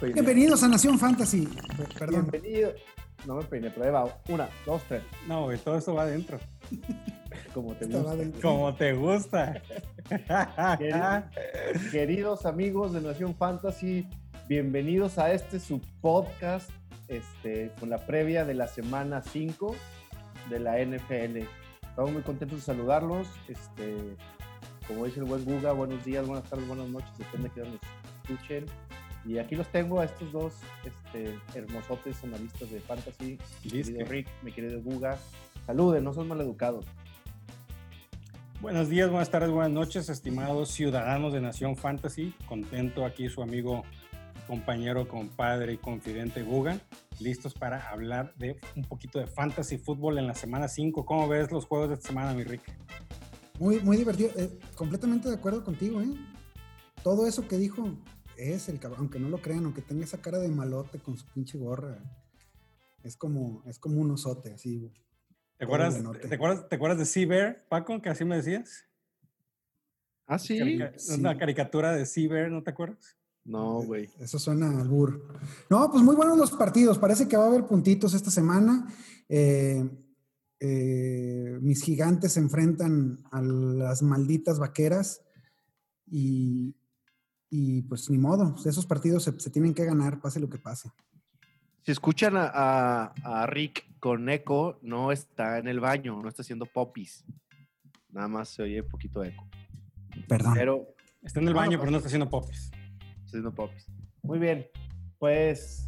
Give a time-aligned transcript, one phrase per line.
[0.00, 0.14] peiné.
[0.14, 1.48] Bienvenidos a Nación Fantasy.
[1.98, 2.28] Perdón.
[2.30, 2.72] Bienvenido.
[3.26, 4.18] No me peiné, pero ahí va.
[4.28, 5.02] Una, dos, tres.
[5.28, 6.38] No, güey, todo esto va adentro.
[7.52, 8.16] Como te gusta.
[8.16, 8.40] dentro.
[8.40, 9.62] Como te gusta.
[10.78, 11.24] Queridos,
[11.92, 14.08] queridos amigos de Nación Fantasy,
[14.48, 16.70] bienvenidos a este su podcast
[17.08, 19.76] este, con la previa de la semana 5
[20.48, 21.44] de la NFL.
[21.82, 23.28] Estamos muy contentos de saludarlos.
[23.48, 24.16] Este,
[24.88, 27.78] como dice el buen Guga, buenos días, buenas tardes, buenas noches, depende de que nos
[28.24, 28.66] escuchen.
[29.24, 33.38] Y aquí los tengo a estos dos este, hermosotes analistas de fantasy.
[33.64, 35.18] Mi querido Rick, mi querido Guga.
[35.66, 36.86] Saluden, no son maleducados.
[38.60, 42.34] Buenos días, buenas tardes, buenas noches, estimados ciudadanos de Nación Fantasy.
[42.46, 43.84] Contento aquí su amigo,
[44.46, 46.78] compañero, compadre y confidente Guga.
[47.20, 51.04] Listos para hablar de un poquito de fantasy fútbol en la semana 5.
[51.04, 52.62] ¿Cómo ves los juegos de esta semana, mi Rick?
[53.58, 54.30] Muy, muy divertido.
[54.36, 56.08] Eh, completamente de acuerdo contigo, ¿eh?
[57.02, 57.90] Todo eso que dijo
[58.40, 61.26] es el cabrón, aunque no lo crean, aunque tenga esa cara de malote con su
[61.26, 61.98] pinche gorra.
[63.02, 64.90] Es como, es como un osote, así.
[65.56, 66.02] ¿Te acuerdas.
[66.28, 68.84] ¿te acuerdas, ¿Te acuerdas de Seabear, Paco, que así me decías?
[70.26, 70.58] Ah, sí.
[70.58, 71.18] Carica- sí.
[71.20, 73.16] Una caricatura de Seabear, ¿no te acuerdas?
[73.44, 74.08] No, güey.
[74.20, 75.38] Eso suena al bur.
[75.70, 76.98] No, pues muy buenos los partidos.
[76.98, 78.86] Parece que va a haber puntitos esta semana.
[79.28, 79.88] Eh,
[80.60, 85.22] eh, mis gigantes se enfrentan a las malditas vaqueras
[86.06, 86.74] y,
[87.50, 88.54] y pues ni modo.
[88.64, 90.90] Esos partidos se, se tienen que ganar, pase lo que pase.
[91.82, 96.42] Si escuchan a, a- a Rick con eco, no está en el baño, no está
[96.42, 97.24] haciendo popis.
[98.10, 99.48] Nada más se oye un poquito de eco.
[100.28, 100.54] Perdón.
[100.54, 100.86] Pero
[101.22, 102.70] Está en el baño, no pero no está haciendo popis.
[102.70, 103.86] está haciendo popis.
[104.22, 104.66] Muy bien.
[105.18, 105.86] Pues,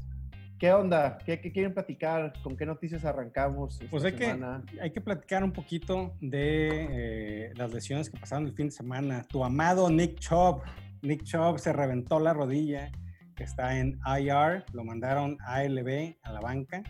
[0.58, 1.16] ¿qué onda?
[1.24, 2.34] ¿Qué, qué quieren platicar?
[2.42, 4.62] ¿Con qué noticias arrancamos esta Pues hay que, semana?
[4.80, 9.24] hay que platicar un poquito de eh, las lesiones que pasaron el fin de semana.
[9.28, 10.62] Tu amado Nick Chubb.
[11.02, 12.90] Nick Chubb se reventó la rodilla,
[13.42, 16.82] está en IR, lo mandaron a ALB, a la banca.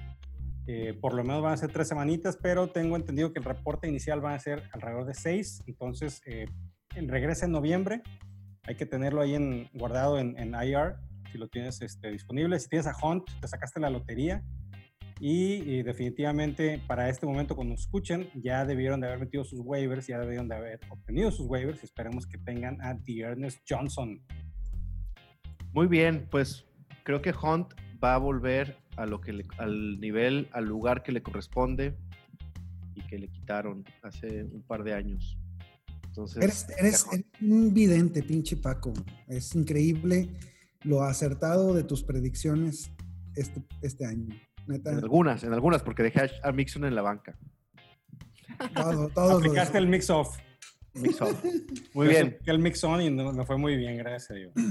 [0.66, 3.88] Eh, por lo menos van a ser tres semanitas, pero tengo entendido que el reporte
[3.88, 5.62] inicial va a ser alrededor de seis.
[5.66, 6.46] Entonces, eh,
[6.94, 8.02] regresa en noviembre.
[8.64, 10.94] Hay que tenerlo ahí en, guardado en, en IR,
[11.32, 12.58] si lo tienes este, disponible.
[12.60, 14.44] Si tienes a Hunt, te sacaste la lotería.
[15.24, 19.60] Y, y definitivamente para este momento cuando nos escuchen ya debieron de haber metido sus
[19.60, 24.20] waivers, ya debieron de haber obtenido sus waivers y esperemos que tengan a Ernest Johnson.
[25.72, 26.64] Muy bien, pues
[27.04, 27.72] creo que Hunt
[28.02, 31.96] va a volver a lo que le- al nivel, al lugar que le corresponde
[32.96, 35.38] y que le quitaron hace un par de años.
[36.08, 38.92] Entonces, Eres, eres, eres un vidente, pinche Paco.
[39.28, 40.28] Es increíble
[40.82, 42.90] lo acertado de tus predicciones
[43.36, 44.34] este, este año.
[44.66, 47.36] Neta, en algunas, en algunas, porque dejé a- Mixon en la banca.
[48.74, 50.38] todo, todos lo Aplicaste el mix-off.
[51.94, 52.26] Muy bien.
[52.28, 54.52] apliqué el mix-on y no- me fue muy bien, gracias a Dios.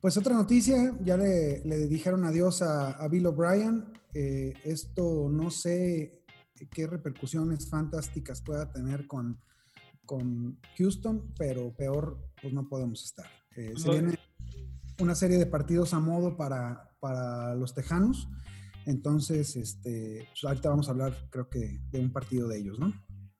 [0.00, 3.84] Pues otra noticia, ya le, le dijeron adiós a, a Bill O'Brien.
[4.12, 6.24] Eh, esto no sé
[6.72, 9.40] qué repercusiones fantásticas pueda tener con,
[10.04, 13.26] con Houston, pero peor pues no podemos estar.
[13.54, 14.18] Eh, se viene
[14.98, 18.28] una serie de partidos a modo para, para los Tejanos.
[18.86, 22.92] Entonces, este, pues ahorita vamos a hablar, creo que, de un partido de ellos, ¿no?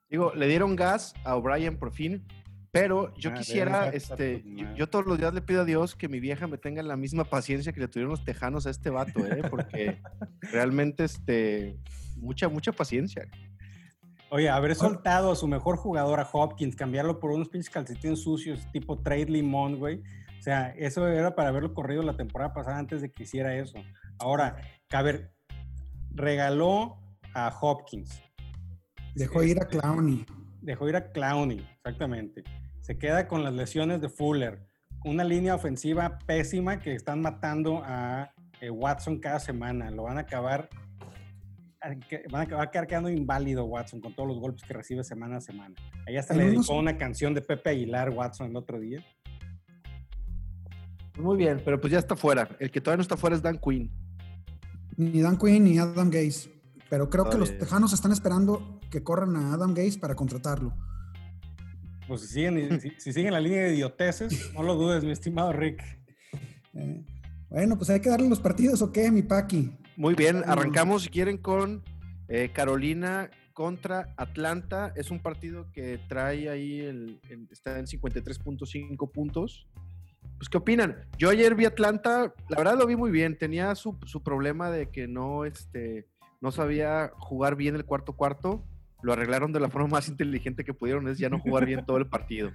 [0.08, 2.25] Digo, le dieron gas a O'Brien por fin,
[2.70, 4.44] pero yo Ah, quisiera, este,
[4.76, 7.25] yo todos los días le pido a Dios que mi vieja me tenga la misma
[7.25, 9.42] paciencia que le tuvieron los tejanos a este vato, ¿eh?
[9.50, 10.00] Porque
[10.53, 11.78] realmente, este,
[12.16, 13.28] mucha, mucha paciencia.
[14.30, 18.66] Oye, haber soltado a su mejor jugador, a Hopkins, cambiarlo por unos pinches calcetines sucios
[18.72, 20.03] tipo trade limón, güey.
[20.38, 23.78] O sea, eso era para haberlo corrido la temporada pasada antes de que hiciera eso.
[24.19, 24.56] Ahora,
[24.91, 25.31] a ver,
[26.14, 26.98] regaló
[27.34, 28.20] a Hopkins,
[29.14, 30.24] Dejó ir a Clowney.
[30.62, 32.42] dejó ir a Clowney, exactamente.
[32.80, 34.66] Se queda con las lesiones de Fuller.
[35.04, 39.90] Una línea ofensiva pésima que están matando a eh, Watson cada semana.
[39.90, 40.68] Lo van a acabar.
[42.30, 45.74] Van a acabar quedando inválido Watson con todos los golpes que recibe semana a semana.
[46.06, 49.04] Ahí hasta le unos- dedicó una canción de Pepe Aguilar Watson el otro día.
[51.18, 52.48] Muy bien, pero pues ya está fuera.
[52.58, 53.91] El que todavía no está fuera es Dan Quinn.
[55.10, 56.51] Ni Dan Quinn ni Adam Gaze.
[56.91, 57.57] Pero creo que los.
[57.59, 60.75] Tejanos están esperando que corran a Adam Gaze para contratarlo.
[62.07, 65.53] Pues si siguen, si, si siguen la línea de idioteces, no lo dudes, mi estimado
[65.53, 65.83] Rick.
[66.75, 67.04] Eh,
[67.49, 69.72] bueno, pues hay que darle los partidos, ¿o qué, mi Paqui?
[69.97, 71.83] Muy bien, arrancamos si quieren con
[72.28, 74.93] eh, Carolina contra Atlanta.
[74.97, 79.66] Es un partido que trae ahí, el, el- está en 53.5 puntos.
[80.42, 80.97] Pues, ¿qué opinan?
[81.18, 83.39] Yo ayer vi Atlanta, la verdad lo vi muy bien.
[83.39, 86.09] Tenía su, su problema de que no, este,
[86.41, 88.65] no sabía jugar bien el cuarto cuarto.
[89.03, 91.97] Lo arreglaron de la forma más inteligente que pudieron, es ya no jugar bien todo
[91.98, 92.50] el partido.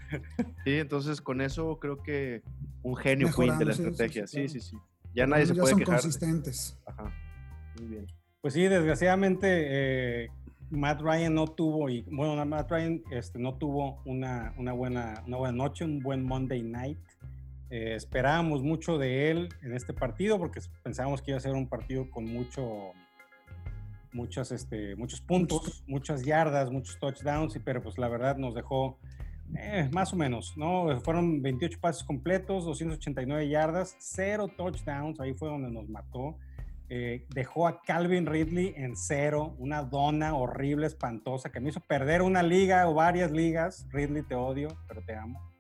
[0.66, 2.42] Sí, entonces con eso creo que
[2.84, 4.28] un genio Quinn de la Mejorando, sí, sí, estrategia.
[4.28, 4.78] sí, Sí, sí, sí.
[5.16, 6.02] Ya nadie se ya puede son quejar.
[6.02, 6.78] consistentes.
[6.86, 7.10] Ajá.
[7.80, 8.08] Muy bien.
[8.42, 9.48] Pues sí, desgraciadamente
[10.26, 10.30] eh,
[10.72, 15.38] Matt Ryan no tuvo, y bueno, Matt Ryan este, no tuvo una, una, buena, una
[15.38, 16.98] buena noche, un buen Monday night.
[17.70, 21.68] Eh, esperábamos mucho de él en este partido porque pensábamos que iba a ser un
[21.68, 22.94] partido con mucho,
[24.14, 28.98] muchos, este, muchos puntos, muchas yardas, muchos touchdowns, pero pues la verdad nos dejó
[29.56, 31.00] eh, más o menos, ¿no?
[31.02, 36.38] Fueron 28 pases completos, 289 yardas, cero touchdowns, ahí fue donde nos mató.
[36.90, 42.22] Eh, dejó a Calvin Ridley en cero, una dona horrible, espantosa, que me hizo perder
[42.22, 43.88] una liga o varias ligas.
[43.92, 45.57] Ridley, te odio, pero te amo.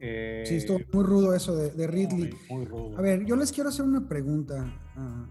[0.00, 2.34] Eh, sí, estuvo muy rudo eso de, de Ridley.
[2.48, 2.98] Muy, muy, rudo.
[2.98, 4.64] A ver, yo les quiero hacer una pregunta
[4.96, 5.30] a,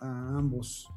[0.00, 0.88] a, ambos.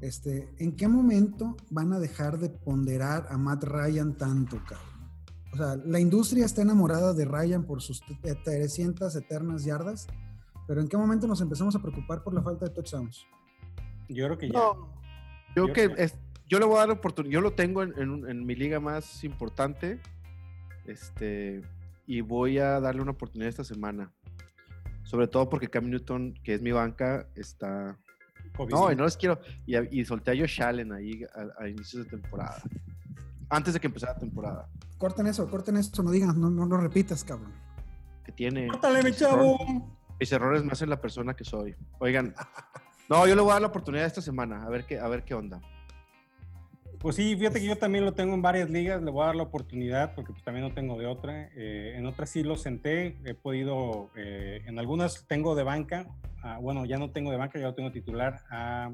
[0.00, 5.10] Este, ¿En qué momento van a dejar de ponderar a Matt Ryan tanto, cabrón?
[5.52, 8.02] O sea, la industria está enamorada de Ryan por sus
[8.44, 10.06] 300 eternas yardas
[10.68, 13.26] pero ¿en qué momento nos empezamos a preocupar por la falta de touchdowns?
[14.10, 14.52] Yo creo que ya.
[14.52, 14.92] No,
[15.56, 16.14] yo, yo que es,
[16.46, 17.32] yo le voy a dar oportunidad.
[17.32, 19.98] Yo lo tengo en, en, en, mi liga más importante.
[20.84, 21.62] Este,
[22.08, 24.10] y voy a darle una oportunidad esta semana.
[25.04, 27.98] Sobre todo porque Cam Newton, que es mi banca, está.
[28.70, 29.38] No, y no les quiero.
[29.66, 32.62] Y, y solté a Josh Allen ahí a, a, inicios de temporada.
[33.50, 34.68] Antes de que empezara la temporada.
[34.96, 37.52] Corten eso, corten eso, no digan, no, no lo repitas, cabrón.
[38.24, 38.68] Que tiene.
[38.68, 39.58] ¡Córtale, mi chavo!
[40.18, 41.76] mis errores me hacen la persona que soy.
[41.98, 42.34] Oigan,
[43.08, 45.24] no, yo le voy a dar la oportunidad esta semana, a ver qué, a ver
[45.24, 45.60] qué onda.
[47.00, 49.36] Pues sí, fíjate que yo también lo tengo en varias ligas, le voy a dar
[49.36, 51.48] la oportunidad porque pues, también no tengo de otra.
[51.54, 56.08] Eh, en otras sí lo senté, he podido, eh, en algunas tengo de banca,
[56.42, 58.90] ah, bueno, ya no tengo de banca, ya lo tengo titular, a,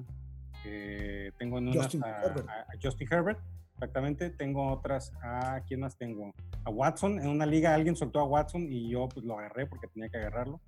[0.66, 2.48] eh, tengo en unas Justin a, Herbert.
[2.48, 3.40] a, a Justin Herbert,
[3.72, 6.34] exactamente, tengo otras, a, ¿quién más tengo?
[6.64, 9.88] A Watson, en una liga alguien soltó a Watson y yo pues lo agarré porque
[9.88, 10.60] tenía que agarrarlo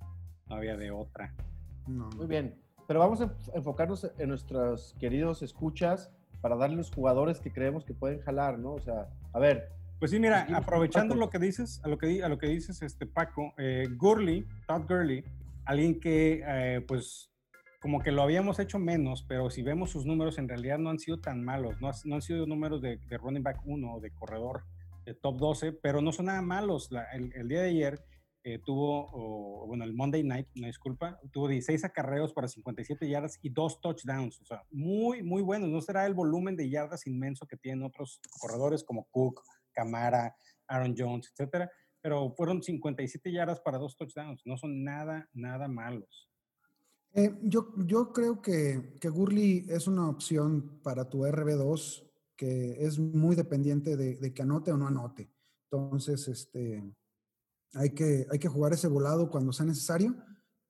[0.49, 1.35] no había de otra.
[1.87, 2.09] No.
[2.17, 2.55] Muy bien,
[2.87, 6.11] pero vamos a enfocarnos en nuestros queridos escuchas
[6.46, 8.75] para darle los jugadores que creemos que pueden jalar, ¿no?
[8.75, 9.69] O sea, a ver.
[9.98, 13.04] Pues sí, mira, aprovechando lo que dices, a lo que, a lo que dices, este
[13.04, 15.25] Paco, eh, Gurley, Todd Gurley,
[15.64, 17.32] alguien que, eh, pues,
[17.81, 21.00] como que lo habíamos hecho menos, pero si vemos sus números, en realidad no han
[21.00, 24.12] sido tan malos, no, no han sido números de, de, running back 1 o de
[24.12, 24.62] corredor
[25.04, 26.93] de top 12, pero no son nada malos.
[26.93, 28.04] La, el, el día de ayer
[28.48, 33.48] eh, tuvo, bueno, el Monday Night, una disculpa, tuvo 16 acarreos para 57 yardas y
[33.48, 34.40] dos touchdowns.
[34.40, 35.69] O sea, muy, muy buenos.
[35.69, 40.37] No será el volumen de yardas inmenso que tienen otros corredores como Cook, Camara,
[40.69, 41.69] Aaron Jones, etcétera,
[42.00, 44.43] pero fueron 57 yardas para dos touchdowns.
[44.44, 46.31] No son nada, nada malos.
[47.14, 53.00] Eh, yo, yo creo que, que Gurley es una opción para tu RB2 que es
[53.00, 55.32] muy dependiente de, de que anote o no anote.
[55.64, 56.84] Entonces, este,
[57.76, 60.17] hay que, hay que jugar ese volado cuando sea necesario,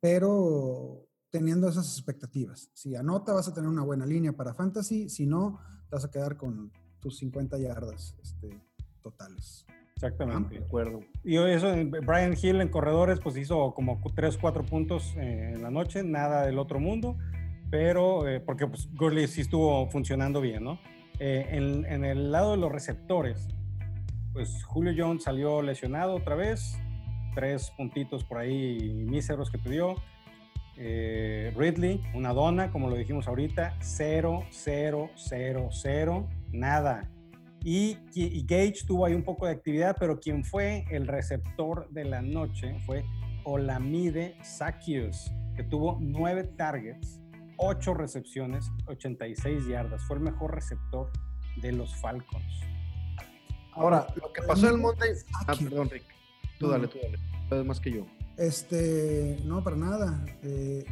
[0.01, 2.71] pero teniendo esas expectativas.
[2.75, 6.11] Si anota, vas a tener una buena línea para fantasy, si no, te vas a
[6.11, 8.61] quedar con tus 50 yardas este,
[9.03, 9.67] totales.
[9.95, 10.57] Exactamente.
[10.57, 11.01] Ah, de acuerdo.
[11.25, 11.75] Y eso,
[12.07, 16.45] Brian Hill en corredores, pues hizo como 3, 4 puntos eh, en la noche, nada
[16.45, 17.17] del otro mundo,
[17.71, 20.79] pero eh, porque pues Gurley sí estuvo funcionando bien, ¿no?
[21.19, 23.49] Eh, en, en, el lado de los receptores,
[24.35, 26.79] pues Julio Jones salió lesionado otra vez,
[27.37, 29.95] tres puntitos por ahí míseros que te dio.
[30.79, 37.11] Eh, Ridley, una dona, como lo dijimos ahorita, 0, 0, 0, 0, nada.
[37.63, 42.05] Y, y, Gage tuvo ahí un poco de actividad, pero quien fue el receptor de
[42.05, 43.05] la noche fue
[43.45, 47.21] Olamide Sakius, que tuvo nueve targets,
[47.59, 50.03] ocho recepciones, 86 yardas.
[50.05, 51.11] Fue el mejor receptor
[51.61, 52.63] de los Falcons.
[53.73, 55.11] Ahora, lo que pasó en el Monday.
[55.47, 56.16] Ah, perdón, Rick.
[56.59, 57.19] Tú dale, tú dale.
[57.49, 58.07] Sabes más que yo.
[58.37, 60.25] Este, no, para nada.
[60.43, 60.85] Eh,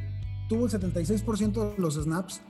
[0.48, 2.42] tuvo el 76% de los snaps.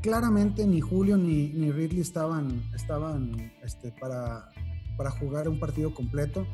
[0.00, 4.50] Claramente ni Julio ni, ni Ridley estaban, estaban este, para,
[4.96, 6.46] para jugar un partido completo.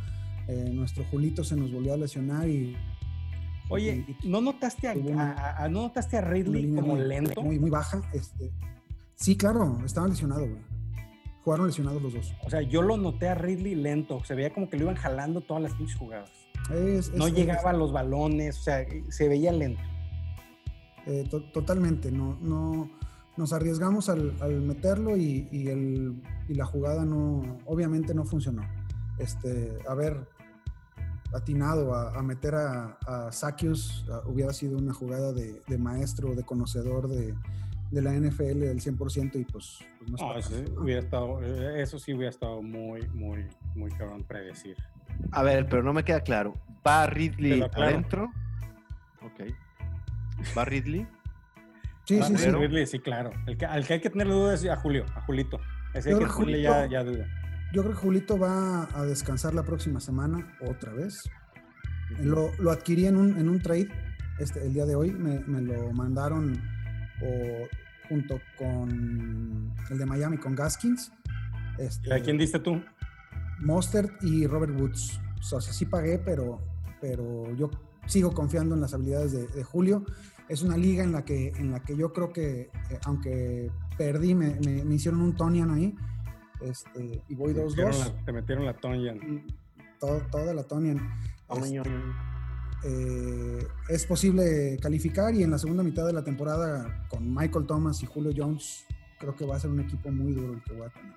[0.48, 2.76] Eh, nuestro Julito se nos volvió a lesionar y.
[3.70, 7.42] Oye, ¿no notaste a, a, a ¿no notaste a Ridley como muy, lento?
[7.42, 8.00] Muy, muy baja.
[8.14, 8.50] Este,
[9.14, 10.67] sí, claro, estaba lesionado, güey.
[11.48, 12.34] Jugaron lesionados los dos.
[12.44, 14.22] O sea, yo lo noté a Ridley lento.
[14.22, 16.30] Se veía como que lo iban jalando todas las pinches jugadas.
[16.70, 19.80] Es, no es, llegaba es, a los balones, o sea, se veía lento.
[21.06, 22.90] Eh, to totalmente, no, no,
[23.38, 28.60] nos arriesgamos al, al meterlo y, y, el, y, la jugada no, obviamente no funcionó.
[29.16, 30.28] Este, haber
[31.32, 36.44] atinado a, a meter a, a Sakius hubiera sido una jugada de, de maestro, de
[36.44, 37.34] conocedor de,
[37.90, 42.14] de, la NFL del 100% y pues, pues no, no eso, hubiera estado, eso sí
[42.14, 44.76] hubiera estado muy, muy, muy cabrón predecir.
[45.32, 46.54] A ver, pero no me queda claro.
[46.86, 48.30] ¿Va Ridley adentro?
[49.22, 49.52] Ok.
[50.56, 51.06] ¿Va Ridley?
[52.04, 52.50] Sí, sí, sí.
[52.50, 53.30] Ridley, sí, claro.
[53.46, 55.60] El que, al que hay que tener duda es a Julio, a Julito.
[55.92, 57.26] Ese hay que tenerle ya, ya duda.
[57.72, 61.28] Yo creo que Julito va a descansar la próxima semana otra vez.
[62.22, 63.88] Lo, lo adquirí en un, en un trade
[64.38, 65.10] este, el día de hoy.
[65.10, 66.62] Me, me lo mandaron
[67.22, 67.68] o,
[68.08, 71.12] junto con el de Miami, con Gaskins.
[71.78, 72.82] Este, ¿A quién diste tú?
[73.60, 75.20] Mostert y Robert Woods.
[75.40, 76.60] O sea, sí pagué, pero,
[77.00, 77.70] pero yo
[78.06, 80.04] sigo confiando en las habilidades de, de Julio.
[80.48, 82.70] Es una liga en la que, en la que yo creo que, eh,
[83.04, 85.94] aunque perdí, me, me, me, hicieron un Tonian ahí.
[86.60, 88.24] Este, y voy 2-2.
[88.24, 89.44] Te metieron la Tonian.
[90.00, 90.96] Todo, toda la Tonian.
[91.50, 91.82] Este,
[92.84, 98.02] eh, es posible calificar y en la segunda mitad de la temporada con Michael Thomas
[98.02, 98.86] y Julio Jones,
[99.18, 101.12] creo que va a ser un equipo muy duro el que voy a tener.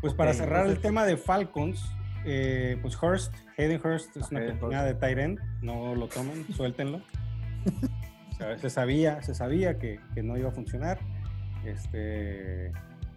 [0.00, 0.76] Pues para cerrar entonces...
[0.76, 1.84] el tema de Falcons,
[2.24, 6.98] eh, pues Hurst, Hayden Hurst es una oportunidad de Tyren, no lo tomen, suéltenlo.
[6.98, 11.00] o sea, se sabía, se sabía que, que, no iba a funcionar.
[11.64, 12.72] Este,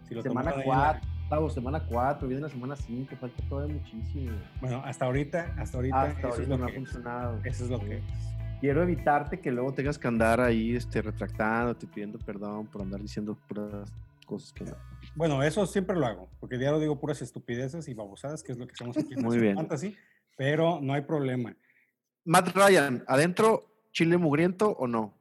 [0.08, 1.50] si lo semana 4, la...
[1.50, 4.32] semana 4, viene la semana 5, falta todavía muchísimo.
[4.62, 7.42] Bueno, hasta ahorita, hasta ahorita, hasta ahorita es no ha funcionado.
[7.44, 8.04] Eso es lo que es.
[8.62, 13.38] Quiero evitarte que luego tengas que andar ahí este, retractándote, pidiendo perdón por andar diciendo
[13.48, 13.92] puras
[14.26, 14.76] cosas que no.
[15.16, 18.58] Bueno, eso siempre lo hago, porque ya lo digo puras estupideces y babosadas, que es
[18.58, 19.56] lo que hacemos aquí en Muy bien.
[19.56, 19.96] Fantasy,
[20.38, 21.56] pero no hay problema.
[22.24, 25.14] Matt Ryan, ¿adentro Chile mugriento o no?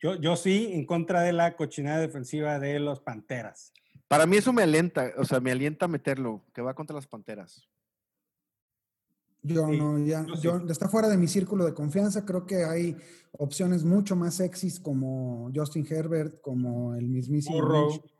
[0.00, 3.72] Yo, yo sí, en contra de la cochinada defensiva de los Panteras.
[4.08, 7.06] Para mí eso me alienta, o sea, me alienta a meterlo, que va contra las
[7.06, 7.68] Panteras.
[9.42, 12.24] Yo sí, no, ya, yo, está fuera de mi círculo de confianza.
[12.24, 12.96] Creo que hay
[13.32, 18.14] opciones mucho más sexys como Justin Herbert, como el mismísimo Burrow, Mitch,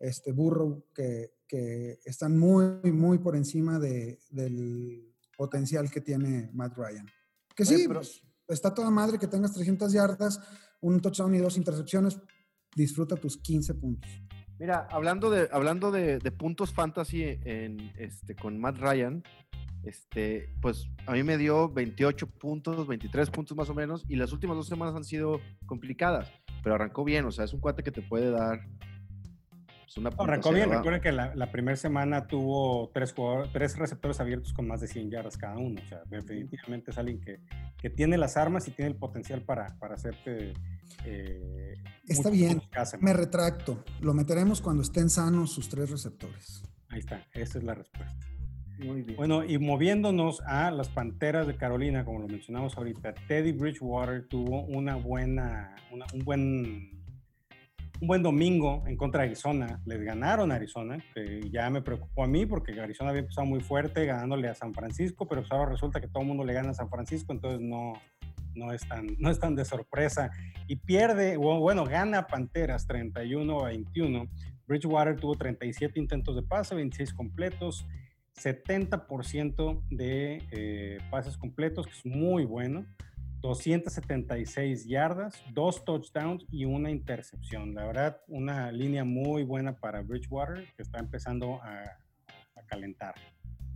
[0.00, 6.76] este Burrow, que, que, están muy, muy por encima de, del potencial que tiene Matt
[6.76, 7.06] Ryan.
[7.54, 8.00] Que sí, Oye, pero...
[8.00, 10.40] pues, está toda madre que tengas 300 yardas,
[10.80, 12.18] un touchdown y dos intercepciones.
[12.74, 14.10] Disfruta tus 15 puntos.
[14.58, 19.22] Mira, hablando de, hablando de, de puntos fantasy en, este, con Matt Ryan,
[19.84, 24.32] este, pues a mí me dio 28 puntos, 23 puntos más o menos, y las
[24.32, 27.92] últimas dos semanas han sido complicadas, pero arrancó bien, o sea, es un cuate que
[27.92, 28.66] te puede dar
[29.84, 33.14] pues, una Arrancó bien, recuerden que la, la primera semana tuvo tres,
[33.52, 37.20] tres receptores abiertos con más de 100 yardas cada uno, o sea, definitivamente es alguien
[37.20, 37.38] que,
[37.80, 40.54] que tiene las armas y tiene el potencial para, para hacerte...
[41.04, 41.74] Eh,
[42.06, 42.62] Está bien,
[43.00, 46.62] me retracto, lo meteremos cuando estén sanos sus tres receptores.
[46.88, 48.26] Ahí está, esa es la respuesta.
[48.78, 49.16] Muy bien.
[49.16, 54.62] Bueno, y moviéndonos a las Panteras de Carolina, como lo mencionamos ahorita, Teddy Bridgewater tuvo
[54.64, 56.98] una buena, una, un buen
[58.00, 59.80] un buen domingo en contra de Arizona.
[59.84, 63.60] Les ganaron a Arizona, que ya me preocupó a mí porque Arizona había empezado muy
[63.60, 66.70] fuerte ganándole a San Francisco, pero pues ahora resulta que todo el mundo le gana
[66.70, 67.94] a San Francisco, entonces no,
[68.58, 70.30] no, es, tan, no de sorpresa.
[70.66, 74.28] Y pierde, bueno, gana Panteras 31 a 21.
[74.66, 77.86] Bridgewater tuvo 37 intentos de pase, 26 completos,
[78.36, 82.86] 70% de eh, pases completos, que es muy bueno.
[83.40, 87.74] 276 yardas, dos touchdowns y una intercepción.
[87.74, 91.98] La verdad, una línea muy buena para Bridgewater que está empezando a,
[92.66, 93.14] calentar.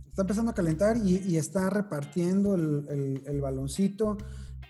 [0.07, 4.17] Está empezando a calentar y, está repartiendo el, baloncito.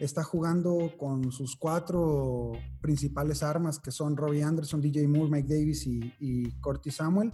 [0.03, 5.87] Está jugando con sus cuatro principales armas que son Robbie Anderson, DJ Moore, Mike Davis
[5.87, 7.33] y, y Corty Samuel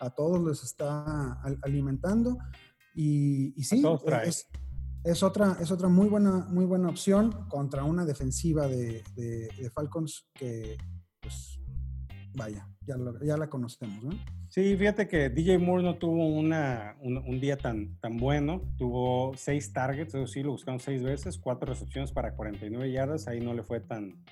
[0.00, 2.36] a todos les está alimentando.
[2.94, 3.82] Y, y sí,
[4.24, 4.48] es,
[5.04, 9.70] es, otra, es otra muy buena, muy buena opción contra una defensiva de, de, de
[9.70, 10.76] Falcons que,
[11.20, 11.60] pues,
[12.34, 14.10] vaya, ya, lo, ya, la conocemos, ¿no?
[14.48, 18.62] Sí, fíjate que DJ Moore no tuvo una, un, un, día tan, tan bueno.
[18.76, 23.28] Tuvo seis targets, eso sí, lo buscaron seis veces, cuatro recepciones para 49 yardas.
[23.28, 24.24] Ahí no le fue tan,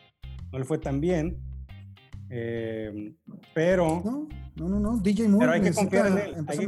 [0.50, 1.38] no le fue tan bien.
[2.30, 3.14] Eh,
[3.54, 4.02] pero.
[4.04, 4.96] No, no, no, no.
[4.98, 5.46] DJ Moore.
[5.46, 6.34] Pero hay que confiar en él.
[6.46, 6.66] Hay que,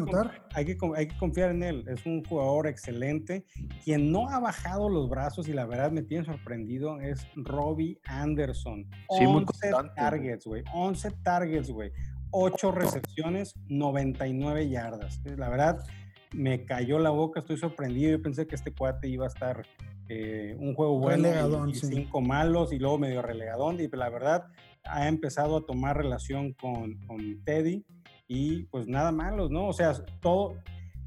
[0.54, 1.84] hay, que, hay que, confiar en él.
[1.88, 3.44] Es un jugador excelente.
[3.84, 8.86] Quien no ha bajado los brazos y la verdad me tiene sorprendido es Robbie Anderson.
[9.18, 10.64] Sí, 11 targets, güey.
[10.72, 11.92] 11 targets, güey.
[12.30, 15.20] 8 recepciones, 99 yardas.
[15.36, 15.84] La verdad,
[16.32, 17.40] me cayó la boca.
[17.40, 18.12] Estoy sorprendido.
[18.12, 19.66] Yo pensé que este cuate iba a estar
[20.08, 21.28] eh, un juego bueno
[21.68, 21.86] y, y sí.
[21.86, 23.80] cinco malos y luego medio relegadón.
[23.80, 24.46] Y la verdad,
[24.84, 27.84] ha empezado a tomar relación con, con, Teddy
[28.28, 29.68] y pues nada malos, ¿no?
[29.68, 30.56] O sea, todo,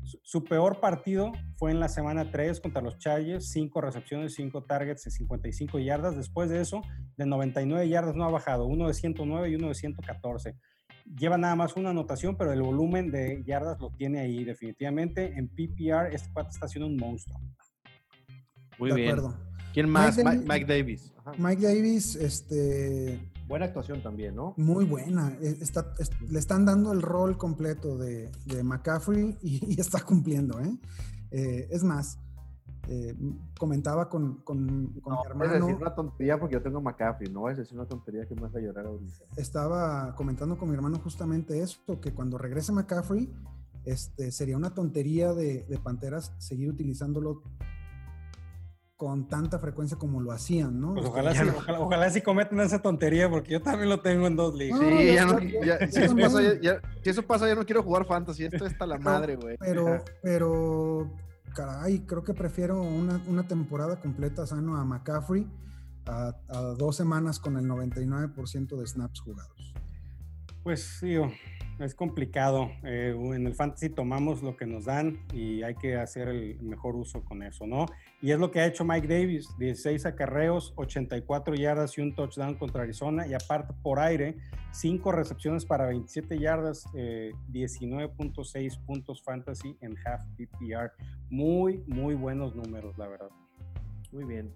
[0.04, 4.64] su, su, peor partido fue en la semana 3 contra los Chargers, 5 recepciones, 5
[4.64, 6.16] targets de 55 yardas.
[6.16, 6.82] Después de eso,
[7.18, 10.56] de 99 yardas no ha bajado, uno de 109 y uno de 114.
[11.18, 15.34] Lleva nada más una anotación, pero el volumen de yardas lo tiene ahí definitivamente.
[15.38, 17.40] En PPR, este cuate está haciendo un monstruo.
[18.80, 19.10] Muy de bien.
[19.10, 19.38] Acuerdo.
[19.74, 20.18] ¿Quién más?
[20.18, 21.14] Mike Mike, Mike Davis.
[21.18, 21.32] Ajá.
[21.38, 24.54] Mike Davis, este, Buena actuación también, ¿no?
[24.58, 25.36] muy buena.
[25.42, 30.02] E- Está, es- le están dando el rol completo de, de McCaffrey y, y está
[30.02, 30.78] cumpliendo, ¿eh?
[31.32, 32.20] Eh, es más,
[32.88, 33.16] eh,
[33.58, 37.30] comentaba con, con, con No, mi decir hermano, una tontería porque yo tengo McCaffrey.
[37.32, 39.26] No a decir una tontería que me a llorar ahorita.
[39.38, 43.34] estaba comentando con mi hermano justamente esto, que cuando regrese McCaffrey,
[43.86, 47.42] este, sería una tontería de, de Panteras seguir utilizándolo
[49.04, 50.94] con tanta frecuencia como lo hacían, ¿no?
[50.94, 51.58] Pues ojalá, sí, no.
[51.58, 54.80] ojalá, ojalá sí cometan esa tontería, porque yo también lo tengo en dos ligas.
[54.80, 57.84] Sí, ya no, ya- si, eso pasa, ya, ya- si eso pasa, ya no quiero
[57.84, 58.46] jugar fantasy.
[58.46, 59.58] Esto está la madre, güey.
[59.60, 61.12] Pero, pero,
[61.54, 65.46] caray, creo que prefiero una, una temporada completa sano a McCaffrey
[66.06, 69.74] a, a dos semanas con el 99% de snaps jugados.
[70.64, 71.30] Pues digo,
[71.84, 72.72] es complicado.
[72.84, 76.96] Eh, en el fantasy tomamos lo que nos dan y hay que hacer el mejor
[76.96, 77.86] uso con eso, ¿no?
[78.22, 82.56] Y es lo que ha hecho Mike Davis, 16 acarreos, 84 yardas y un touchdown
[82.56, 84.38] contra Arizona y aparte por aire,
[84.72, 90.92] 5 recepciones para 27 yardas, eh, 19.6 puntos fantasy en half PPR.
[91.30, 93.30] Muy, muy buenos números, la verdad.
[94.12, 94.54] Muy bien.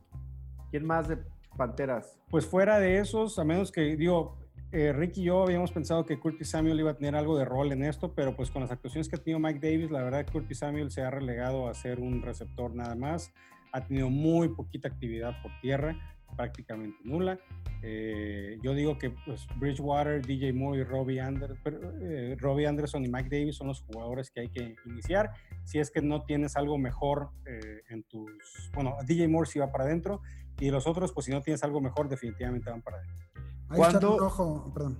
[0.71, 1.17] ¿Quién más de
[1.55, 2.19] Panteras?
[2.29, 4.37] Pues fuera de esos, a menos que, digo,
[4.71, 7.71] eh, Rick y yo habíamos pensado que Curtis Samuel iba a tener algo de rol
[7.71, 10.59] en esto, pero pues con las actuaciones que ha tenido Mike Davis, la verdad Curtis
[10.59, 13.33] Samuel se ha relegado a ser un receptor nada más.
[13.71, 15.95] Ha tenido muy poquita actividad por tierra,
[16.35, 17.39] prácticamente nula.
[17.83, 21.57] Eh, yo digo que pues Bridgewater, DJ Moore y Robbie, Ander-
[22.01, 25.31] eh, Robbie Anderson y Mike Davis son los jugadores que hay que iniciar.
[25.63, 28.71] Si es que no tienes algo mejor eh, en tus...
[28.73, 30.21] Bueno, DJ Moore sí va para adentro
[30.59, 33.27] y los otros, pues si no tienes algo mejor, definitivamente van para adentro.
[33.69, 34.15] Ahí ¿Cuándo?
[34.15, 34.97] ojo, perdón,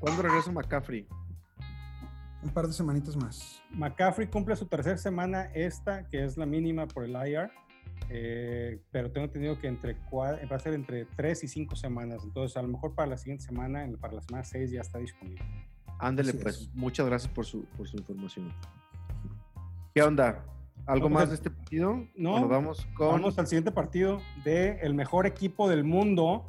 [0.00, 1.06] ¿Cuándo regresa McCaffrey?
[2.40, 3.60] un par de semanitas más.
[3.70, 7.50] McCaffrey cumple su tercera semana esta, que es la mínima por el IR,
[8.10, 12.22] eh, pero tengo entendido que entre va a ser entre 3 y 5 semanas.
[12.24, 15.42] Entonces, a lo mejor para la siguiente semana, para la semana 6 ya está disponible.
[15.98, 16.60] Ándele, pues.
[16.60, 16.74] es.
[16.74, 18.52] Muchas gracias por su, por su información.
[19.94, 20.44] ¿Qué onda?
[20.86, 22.06] ¿Algo No, más pues, de este partido?
[22.16, 22.34] no.
[22.36, 26.46] ¿O nos vamos con Vamos al siguiente partido de el mejor equipo del mundo,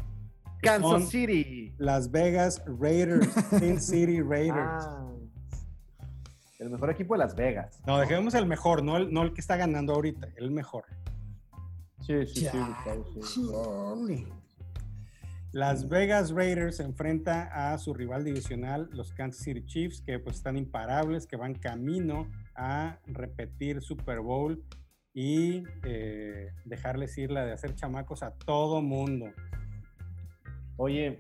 [0.62, 1.74] Kansas son- City.
[1.78, 3.28] Las Vegas Raiders,
[3.60, 4.86] Sin City Raiders.
[4.86, 5.06] Ah,
[6.60, 7.80] el mejor equipo de Las Vegas.
[7.88, 10.84] No, dejemos el mejor, no el, no el que está ganando ahorita, el mejor.
[12.02, 12.58] Sí, sí, sí.
[12.58, 13.42] Gustavo, sí.
[13.52, 14.28] Chole.
[15.52, 20.36] Las Vegas Raiders se enfrenta a su rival divisional, los Kansas City Chiefs, que pues
[20.36, 24.64] están imparables, que van camino a repetir Super Bowl
[25.14, 29.26] y eh, dejarles ir la de hacer chamacos a todo mundo.
[30.82, 31.20] Oye,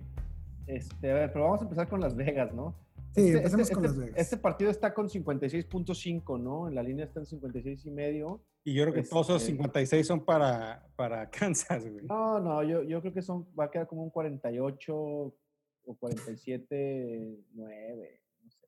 [0.67, 2.74] este, a ver, pero vamos a empezar con Las Vegas, ¿no?
[3.13, 4.22] Sí, Este- empecemos este- con este- Las Vegas.
[4.22, 6.69] Este partido está con 56.5, ¿no?
[6.69, 8.41] En la línea está en 56 y medio.
[8.63, 12.06] Y yo creo que todos esos Este- 56 son para, para Kansas, güey.
[12.06, 17.39] No, no, yo, yo creo que son, va a quedar como un 48 o 47,
[17.54, 18.67] 9, no sé.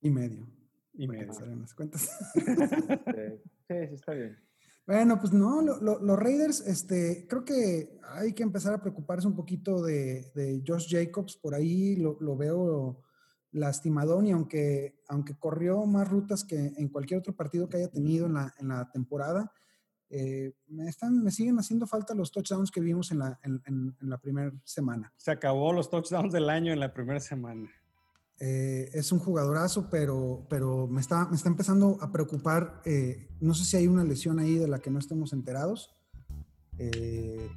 [0.00, 0.48] y medio.
[0.94, 1.28] Y medio.
[1.28, 2.10] me salgan las cuentas.
[2.34, 3.38] Este,
[3.68, 4.36] sí, sí, está bien.
[4.86, 9.26] Bueno, pues no, lo- lo- los Raiders, este, creo que hay que empezar a preocuparse
[9.28, 13.00] un poquito de, Josh Jacobs, por ahí lo, lo veo
[13.52, 18.26] lastimadón y aunque, aunque corrió más rutas que en cualquier otro partido que haya tenido
[18.26, 19.52] en la, en la temporada,
[20.10, 24.18] eh, me, están, me siguen haciendo falta los touchdowns que vimos en la, en la
[24.18, 25.12] primera semana.
[25.16, 27.70] Se acabó los touchdowns del año en la primera semana.
[28.44, 32.82] Eh, es un jugadorazo, pero, pero me, está, me está empezando a preocupar.
[32.84, 35.94] eh, no sé si hay una lesión ahí de la que no estemos enterados.
[36.78, 37.48] eh,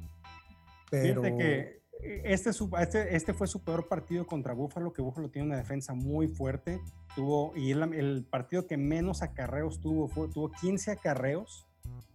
[0.90, 1.82] pero Fíjate que
[2.24, 5.92] este, su- este, este fue su peor partido contra Búfalo, que Búfalo tiene una defensa
[5.94, 6.80] muy fuerte.
[7.16, 11.66] Tuvo, y el, el partido que menos acarreos tuvo, fue, tuvo 15 acarreos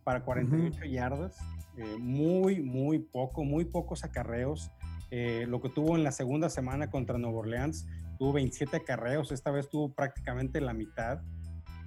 [0.05, 1.35] para 48 yardas.
[1.77, 4.71] eh, muy, muy poco, muy pocos acarreos.
[5.09, 7.85] Eh, lo que tuvo en la segunda semana contra Nueva Orleans,
[8.21, 11.23] tuvo 27 acarreos, esta vez tuvo prácticamente la mitad.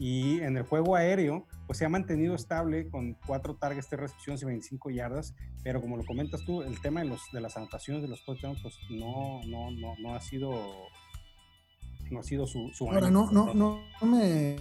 [0.00, 4.42] Y en el juego aéreo, pues se ha mantenido estable con cuatro targets, tres recepciones
[4.42, 8.02] y 25 yardas pero como lo comentas tú, el tema de, los, de las anotaciones
[8.02, 10.50] de los touchdowns, pues no, no, no, no ha sido
[12.10, 14.56] no ha sido su, su ahora no, no, no, no me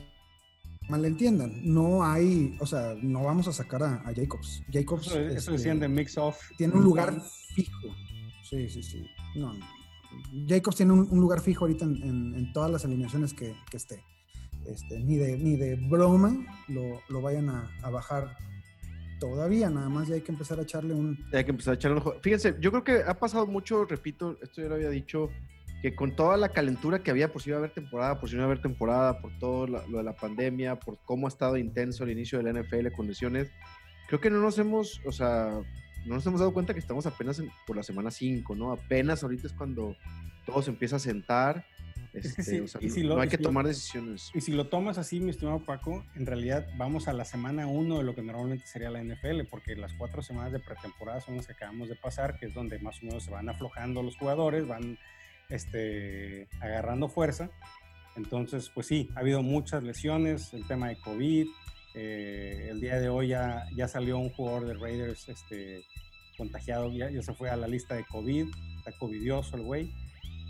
[0.88, 1.60] malentiendan.
[1.64, 4.64] No hay, o sea, no vamos a sacar a, a Jacobs.
[4.72, 6.40] Jacobs Eso, eso este, decían de mix off.
[6.56, 7.20] tiene un lugar
[7.56, 7.88] fijo.
[8.44, 9.04] Sí, sí, sí.
[9.36, 9.83] No, no.
[10.48, 14.04] Jacobs tiene un, lugar fijo ahorita en, todas las alineaciones que, esté.
[14.66, 16.34] Este, ni, de, ni de broma
[16.70, 18.38] lo, lo vayan a, bajar
[19.20, 21.18] todavía, nada más ya hay que empezar a echarle un...
[21.34, 22.22] Hay que empezar a echarle un.
[22.22, 25.30] Fíjense, yo creo que ha pasado mucho, repito, esto ya lo había dicho,
[25.82, 28.36] que con toda la calentura que había, por si iba a haber temporada, por si
[28.36, 31.58] no iba a haber temporada, por todo lo de la pandemia, por cómo ha estado
[31.58, 33.50] intenso el inicio de la NFL, condiciones,
[34.08, 35.60] creo que no nos hemos, o sea,
[36.06, 38.72] no nos hemos dado cuenta que estamos apenas por la semana 5, ¿no?
[38.72, 39.96] Apenas ahorita es cuando
[40.46, 41.66] todo se empieza a sentar.
[42.14, 42.64] Este,
[43.04, 44.30] no, hay que tomar decisiones.
[44.36, 47.98] Y si lo tomas así, mi estimado Paco, en realidad vamos a la semana 1
[47.98, 51.48] de lo que normalmente sería la NFL, porque las cuatro semanas de pretemporada son las
[51.48, 54.68] que acabamos de pasar, que es donde más o menos se van aflojando los jugadores,
[54.68, 55.00] van
[55.50, 57.50] este, agarrando fuerza.
[58.16, 61.48] Entonces, pues sí, ha habido muchas lesiones, el tema de COVID.
[61.96, 65.84] Eh, el día de hoy ya, ya salió un jugador de Raiders este,
[66.38, 69.94] contagiado, ya, ya se fue a la lista de COVID, está covidioso el güey.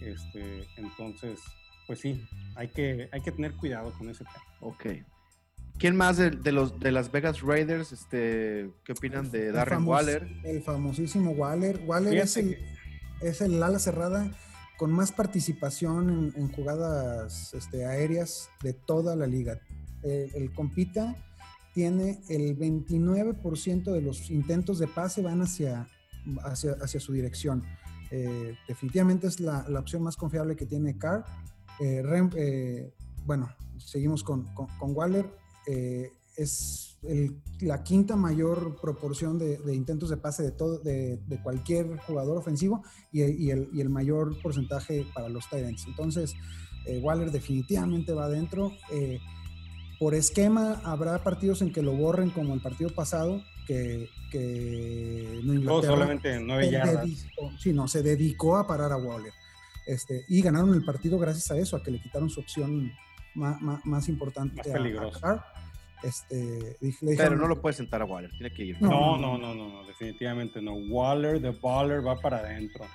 [0.02, 1.40] Este, entonces,
[1.86, 2.26] pues sí,
[2.56, 4.44] hay que, hay que tener cuidado con ese tema.
[4.62, 4.86] Ok.
[5.78, 7.92] ¿Quién más de, los de las Vegas Raiders?
[7.92, 10.28] Este, ¿Qué opinan de Darren Waller?
[10.44, 11.82] El famosísimo Waller.
[11.86, 12.58] Waller es el,
[13.22, 14.32] es el ala cerrada
[14.78, 19.60] con más participación en, jugadas este, aéreas de toda la liga.
[20.04, 21.16] el compita
[21.74, 25.88] tiene el 29% de los intentos de pase van hacia,
[26.44, 27.64] hacia, hacia su dirección.
[28.16, 31.26] Eh, definitivamente es la, opción más confiable que tiene Carr.
[31.80, 32.04] Eh,
[32.36, 32.94] eh,
[33.26, 34.48] bueno, seguimos con,
[34.80, 35.26] Waller.
[36.38, 37.00] es
[37.60, 43.50] la quinta mayor proporción de, intentos de pase de, todo, de, cualquier jugador ofensivo y,
[43.50, 45.86] el, mayor porcentaje para los Titans.
[45.88, 46.36] Entonces,
[47.02, 48.74] Waller definitivamente va adentro.
[50.00, 55.82] Por esquema, habrá partidos en que lo borren como el partido pasado, que, que no
[55.82, 57.08] solamente nueve yardas.
[57.60, 59.32] sí, no, se dedicó a parar a Waller.
[59.86, 62.92] Este, y ganaron el partido gracias a eso, a que le quitaron su opción
[63.36, 64.58] más, más, importante.
[64.58, 65.46] Más peligrosa.
[66.02, 66.78] Este,
[67.18, 68.82] Pero no lo puede sentar a Waller, tiene que ir.
[68.82, 70.74] No, no, no, no, definitivamente no.
[70.74, 72.86] Waller, the baller, va para adentro.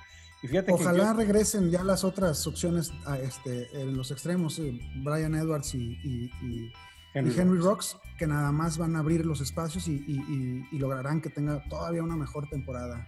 [0.41, 5.35] Y fíjate Ojalá regresen ya las otras opciones a este, en los extremos, eh, Brian
[5.35, 6.71] Edwards y
[7.13, 7.97] Henry, y Henry Rocks.
[8.17, 12.47] que nada más van a abrir los espacios y, lograrán que tenga todavía una mejor
[12.49, 13.07] temporada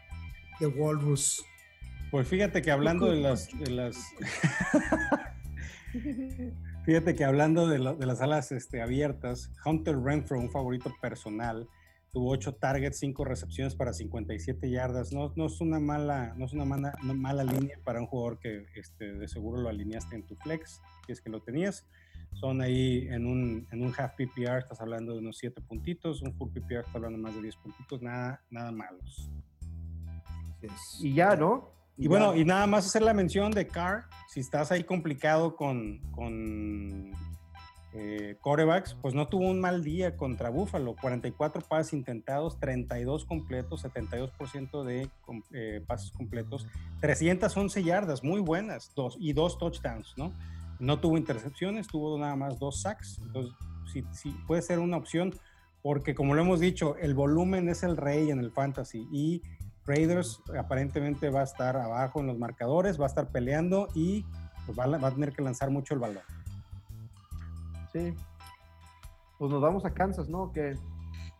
[0.60, 1.46] de Walrus.
[2.10, 3.50] Pues fíjate que hablando de las,
[6.86, 11.70] fíjate que hablando de, las alas este, abiertas, Hunter Renfro, un favorito personal,
[12.12, 15.12] tuvo 8 targets, 5 recepciones para 57 yardas.
[15.14, 18.66] No, no es una mala, no es una mala, mala línea para un jugador que
[18.76, 21.88] este, de seguro lo alineaste en tu flex, si es que lo tenías
[22.34, 26.34] son ahí en un, en un half PPR, estás hablando de unos 7 puntitos, un
[26.34, 29.30] full PPR estás hablando de más de 10 puntitos, nada, nada malos.
[31.02, 31.74] Y ya, ¿no?
[31.98, 36.00] Y, bueno, y nada más hacer la mención de Carr, si estás ahí complicado con,
[36.12, 37.12] con
[37.94, 43.84] eh, corebacks, pues no tuvo un mal día contra Buffalo, 44 pases intentados, 32 completos,
[43.84, 45.10] 72% de
[45.52, 46.68] eh, pases completos,
[47.02, 50.32] 311 yardas, muy buenas, dos, y dos touchdowns, ¿no?
[50.80, 53.20] No tuvo intercepciones, tuvo nada más dos sacks.
[53.22, 53.54] Entonces,
[54.12, 55.34] sí, puede ser una opción,
[55.82, 59.42] porque como lo hemos dicho, el volumen es el rey en el fantasy y
[59.86, 64.26] Raiders aparentemente va a estar abajo en los marcadores, va a estar peleando y
[64.66, 66.24] pues, va, a, tener que lanzar mucho el balón.
[67.94, 68.14] Sí.
[69.38, 70.52] Pues nos vamos a Kansas, ¿no?
[70.52, 70.76] Que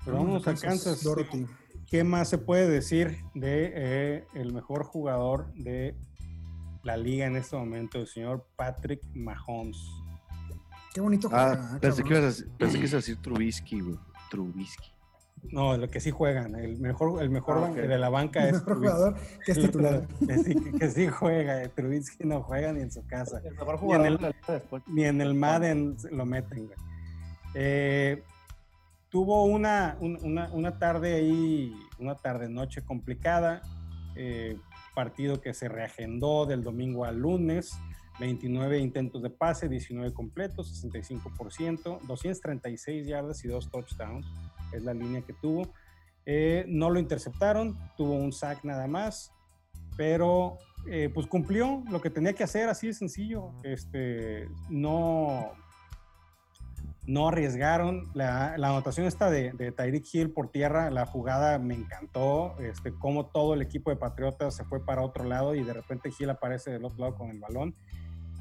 [0.06, 1.04] vamos a Kansas.
[1.04, 1.46] Dorothy.
[1.88, 5.96] ¿Qué más se puede decir de eh, el mejor jugador de
[6.84, 9.78] la liga en este momento, el señor Patrick Mahomes.
[10.94, 14.00] Qué bonito ah, pensé, que ibas a, pensé que ibas a decir Trubisky, güey.
[14.30, 14.91] Trubisky.
[15.44, 16.56] No, lo que sí juegan.
[16.56, 18.54] El mejor, el mejor ah, de la banca es.
[18.54, 20.08] El mejor jugador que es titular.
[20.80, 21.68] Que sí, juega.
[21.70, 23.42] Trubisky no juega ni en su casa.
[23.82, 24.36] ni, en el,
[24.88, 26.78] ni en el Madden lo meten, güey.
[27.54, 28.24] Eh,
[29.10, 33.62] tuvo una, una, una, tarde ahí, una tarde-noche complicada.
[34.16, 34.58] Eh,
[34.94, 37.72] partido que se reagendó del domingo al lunes.
[38.20, 44.28] 29 intentos de pase, 19 completos, 65%, 236 yardas y dos touchdowns.
[44.72, 45.74] Es la línea que tuvo.
[46.26, 49.34] Eh, no lo interceptaron, tuvo un sack nada más,
[49.98, 50.58] pero
[50.88, 53.52] eh, pues cumplió lo que tenía que hacer, así de sencillo.
[53.64, 55.52] Este, no,
[57.06, 58.10] no arriesgaron.
[58.14, 63.26] La, anotación esta de, de, Tyreek Hill por tierra, la jugada me encantó, este, cómo
[63.28, 66.72] todo el equipo de Patriotas se fue para otro lado y de repente Hill aparece
[66.72, 67.76] del otro lado con el balón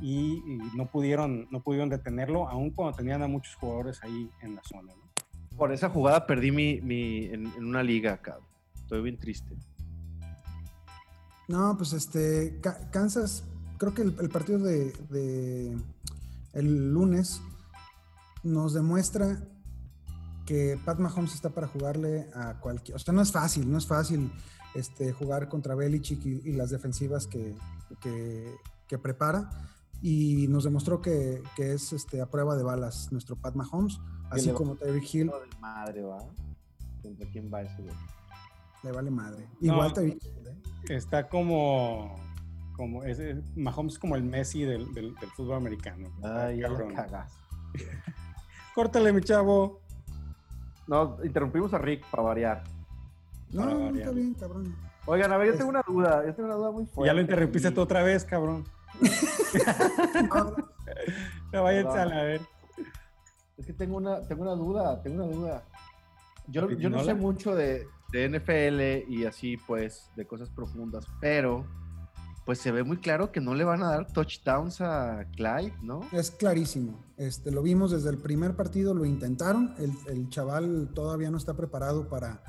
[0.00, 0.42] y,
[0.74, 4.92] no, pudieron, no pudieron detenerlo, aun cuando tenían a muchos jugadores ahí en la zona.
[5.60, 8.38] Por esa jugada perdí mi, mi en, una liga acá.
[8.76, 9.54] Estoy bien triste.
[11.48, 12.58] No, pues este,
[12.90, 13.44] Kansas,
[13.76, 15.76] creo que el, partido de,
[16.54, 17.42] el lunes
[18.42, 19.38] nos demuestra
[20.46, 22.96] que Pat Mahomes está para jugarle a cualquier.
[22.96, 24.32] O sea, no es fácil, no es fácil
[24.74, 27.54] este, jugar contra Belichick y, las defensivas que,
[28.00, 29.50] que, prepara.
[30.00, 34.50] Y nos demostró que, que, es este, a prueba de balas nuestro Pat Mahomes, así
[34.52, 35.30] como Terry Hill.
[35.60, 36.18] Madre, ¿va?
[37.32, 37.82] quién va ese
[38.82, 39.46] Le vale madre.
[39.60, 39.94] Igual No.
[39.94, 40.22] Tyreek
[40.88, 42.16] Está como.
[42.76, 46.08] como es, es- Mahomes es como el Messi del, del- del fútbol americano.
[46.22, 46.94] Ay, Cabrón.
[46.94, 47.32] cagas.
[48.74, 49.80] Córtale, mi chavo.
[50.86, 52.64] No, interrumpimos a Rick para variar.
[53.52, 53.96] No, Para no, variar.
[54.00, 54.76] está bien, cabrón.
[55.06, 56.24] Oigan, a ver, yo tengo una duda.
[56.26, 57.08] Yo tengo una duda muy fuerte.
[57.08, 58.64] ya lo interrumpiste Y- tú otra vez, cabrón.
[61.52, 62.40] Ya váyanse a la ver.
[63.70, 65.64] Que tengo una, tengo una duda, tengo una duda.
[66.48, 71.64] Yo, yo no sé mucho de, de NFL y así, pues, de cosas profundas, pero
[72.44, 76.00] pues se ve muy claro que no le van a dar touchdowns a Clyde, ¿no?
[76.10, 76.98] Es clarísimo.
[77.16, 79.72] Este, lo vimos desde el primer partido, lo intentaron.
[79.78, 82.42] El, el chaval todavía no está preparado para,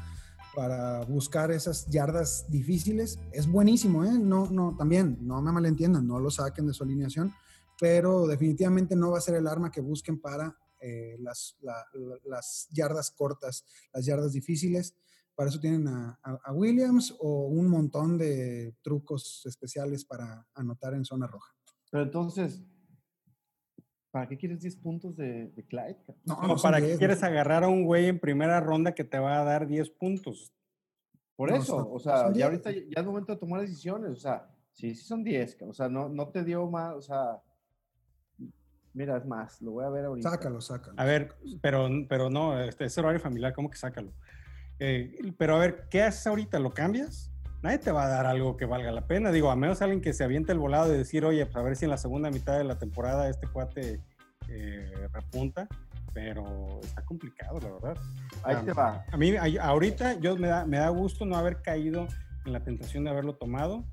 [0.55, 3.19] para buscar esas yardas difíciles.
[3.31, 4.17] Es buenísimo, ¿eh?
[4.17, 7.31] No, no, también, no me malentiendan, no lo saquen de su alineación,
[7.79, 12.17] pero definitivamente no va a ser el arma que busquen para eh, las, la- la-
[12.25, 14.95] las yardas cortas, las yardas difíciles.
[15.35, 20.93] Para eso tienen a, a- a Williams o un montón de trucos especiales para anotar
[20.93, 21.53] en zona roja.
[21.89, 22.61] Pero entonces,
[24.11, 25.97] ¿para qué quieres 10 puntos de, de Clyde?
[26.25, 27.27] No, no para qué 10, quieres no.
[27.27, 30.53] agarrar a un güey en primera ronda que te va a dar 10 puntos.
[31.35, 32.43] Por No, eso, son- o sea, ya 10.
[32.45, 35.73] ahorita ya es momento de tomar decisiones, o sea, sí, sí son 10, cabrón, o
[35.73, 37.41] sea, no, no te dio más, o sea,
[38.93, 40.29] mira, es más, lo voy a ver ahorita.
[40.29, 40.93] Sácalo, sácalo.
[40.97, 44.11] A ver, pero, pero no, este es horario familiar, ¿cómo que sácalo?
[44.79, 46.59] Eh, pero a ver, ¿qué haces ahorita?
[46.59, 47.31] ¿Lo cambias?
[47.61, 49.31] Nadie te va a dar algo que valga la pena.
[49.31, 51.75] Digo, a menos alguien que se aviente el volado de decir, oye, pues a ver
[51.75, 54.01] si en la segunda mitad de la temporada este cuate
[54.49, 55.67] eh, repunta,
[56.13, 57.97] pero está complicado, la verdad.
[58.43, 59.05] Ahí Ah, te va.
[59.11, 62.07] A mí, a- ahorita, yo me da, me da gusto no haber caído
[62.45, 63.83] en la tentación de haberlo tomado,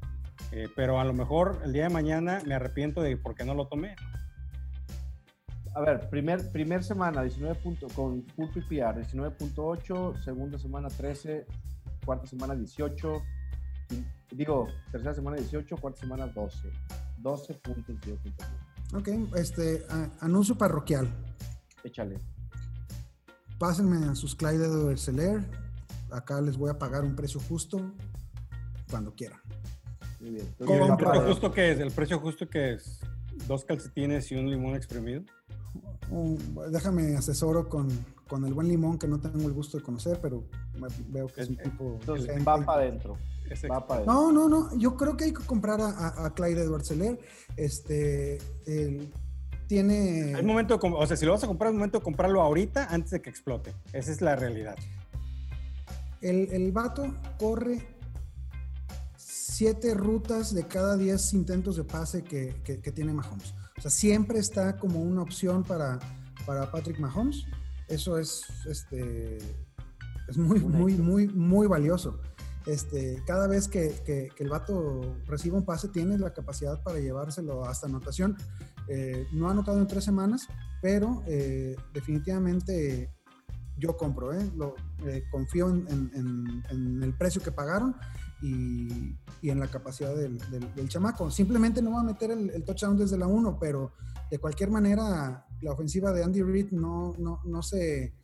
[0.52, 3.52] eh, pero a lo mejor el día de mañana me arrepiento de por qué no
[3.54, 3.94] lo tomé.
[5.74, 11.46] A ver, primer, primer semana, 19 puntos con full PPR, 19.8, segunda semana 13,
[12.04, 13.22] cuarta semana 18,
[13.90, 16.70] y- digo, tercera semana 18, cuarta semana 12.
[17.18, 18.44] 12 puntos punto.
[18.94, 21.09] Ok, este, a- anuncio parroquial.
[21.85, 22.18] Échale.
[23.59, 25.44] Pásenme a sus Clyde Helaire.
[26.11, 27.92] Acá les voy a pagar un precio justo
[28.90, 29.40] cuando quieran.
[30.20, 30.46] Muy bien.
[30.61, 31.78] ¿Y ¿Cómo el precio justo que es?
[31.81, 33.00] ¿El precio justo que es?
[33.46, 35.22] ¿Dos calcetines y un limón exprimido?
[36.70, 37.88] Déjame asesoro con,
[38.28, 40.44] con el buen limón que no tengo el gusto de conocer, pero
[41.08, 41.96] veo que es un Eh, tipo.
[42.00, 42.28] Entonces
[43.70, 44.14] va para adentro.
[44.14, 44.76] No, no, no.
[44.78, 47.18] Yo creo que hay que comprar a, a- a Clyde Helaire.
[47.56, 48.38] Este,
[49.66, 50.32] tiene.
[50.32, 52.86] Es momento de o sea, si lo vas a comprar, es momento de comprarlo ahorita
[52.90, 53.74] antes de que explote.
[53.92, 54.76] Esa es la realidad.
[56.20, 57.86] El, el vato corre
[59.16, 63.54] siete rutas de cada diez intentos de pase que, que- que tiene Mahomes.
[63.78, 65.98] O sea, siempre está como una opción para,
[66.44, 67.44] para Patrick Mahomes.
[67.86, 69.38] Eso es, este,
[70.28, 72.20] es muy, muy, muy, muy valioso.
[72.66, 76.98] Este, cada vez que, que- que el vato reciba un pase, tiene la capacidad para
[76.98, 78.36] llevárselo hasta anotación.
[78.88, 80.48] Eh, no ha anotado en tres semanas,
[80.82, 83.10] pero eh, definitivamente
[83.78, 84.50] yo compro, ¿eh?
[84.56, 84.74] Lo,
[85.06, 87.94] eh, confío en, en- en- en el precio que pagaron
[88.42, 91.31] y, y en la capacidad del, del- del chamaco.
[91.31, 93.92] Simplemente no va a meter el, el touchdown desde la 1, pero
[94.31, 98.14] de cualquier manera la ofensiva de Andy Reid no, no, no, se,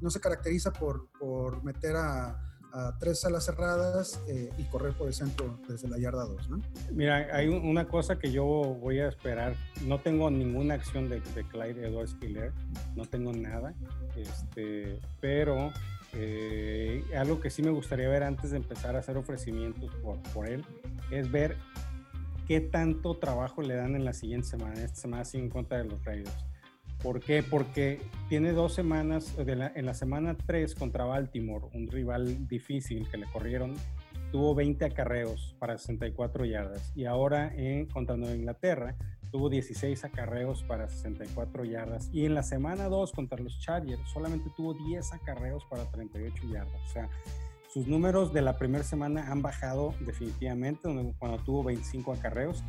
[0.00, 2.40] no se caracteriza por, por meter a,
[2.72, 6.60] a tres salas cerradas eh, y correr por el centro desde la yarda 2, ¿no?
[6.92, 9.54] Mira, hay un- una cosa que yo voy a esperar.
[9.86, 12.52] No tengo ninguna acción de, de Clyde Edwards Hiller,
[12.96, 13.74] no tengo nada.
[14.16, 15.72] Este, pero
[16.16, 20.48] eh, algo que sí me gustaría ver antes de empezar a hacer ofrecimientos por, por
[20.48, 20.64] él
[21.10, 21.56] es ver
[22.46, 25.84] qué tanto trabajo le dan en la siguiente semana, esta semana sí en contra de
[25.84, 26.46] los Raiders.
[27.02, 27.42] ¿Por qué?
[27.42, 28.00] Porque
[28.30, 33.74] tiene dos semanas, en la semana 3 contra Baltimore, un rival difícil que le corrieron,
[34.32, 36.92] tuvo 20 acarreos para 64 yardas.
[36.96, 38.96] Y ahora en, contra Nueva Inglaterra
[39.34, 42.08] tuvo 16 acarreos para 64 yardas.
[42.12, 46.80] Y en la semana 2 contra los Chargers solamente tuvo 10 acarreos para 38 yardas.
[46.88, 47.08] O sea,
[47.68, 50.82] sus números de la primera semana han bajado definitivamente,
[51.18, 52.62] cuando tuvo 25 acarreos.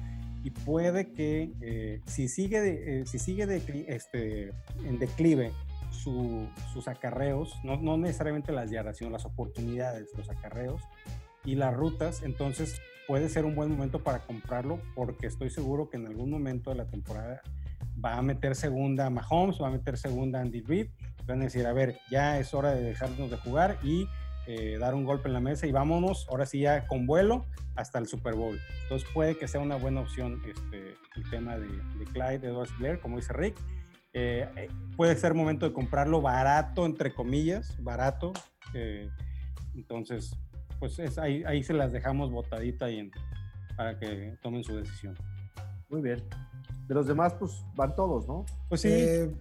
[0.44, 4.50] Y puede que eh, si sigue, de- eh, si sigue decli- este,
[4.88, 5.52] en declive
[5.92, 10.82] su- sus acarreos, no, no necesariamente las yardas, sino las oportunidades, los acarreos
[11.46, 15.98] y las rutas, entonces puede ser un buen momento para comprarlo porque estoy seguro que
[15.98, 17.42] en algún momento de la temporada
[18.04, 20.88] va a meter segunda Mahomes, va a meter segunda Andy Reid,
[21.26, 24.08] van a decir, a ver, ya es hora de dejarnos de jugar y
[24.48, 28.00] eh, dar un golpe en la mesa y vámonos, ahora sí ya con vuelo hasta
[28.00, 28.60] el Super Bowl.
[28.84, 33.00] Entonces puede que sea una buena opción este, el tema de, de Clyde Edwards Blair,
[33.00, 33.58] como dice Rick.
[34.14, 38.34] Eh, eh, puede ser momento de comprarlo barato, entre comillas, barato.
[39.74, 40.38] entonces,
[40.80, 43.12] pues es, ahí, ahí se las dejamos botadita y en,
[43.78, 45.16] para que tomen su decisión.
[45.90, 46.24] Muy bien.
[46.88, 48.46] De los demás, pues van todos, ¿no?
[48.70, 49.32] Pues sí, Eh,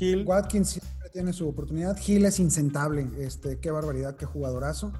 [0.00, 0.24] Hill.
[0.26, 1.96] Watkins siempre tiene su oportunidad.
[1.96, 3.08] Gil es insentable.
[3.18, 4.92] Este, qué barbaridad, qué jugadorazo.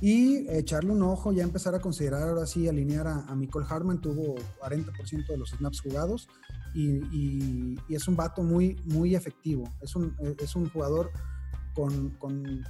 [0.00, 4.00] Y echarle un ojo, ya empezar a considerar ahora sí alinear a, a Nicole Hartman.
[4.00, 6.28] Tuvo 40% de los snaps jugados
[6.74, 9.64] y, y- y es un vato muy, muy efectivo.
[9.80, 11.10] Es un, es un jugador
[11.74, 12.64] con, con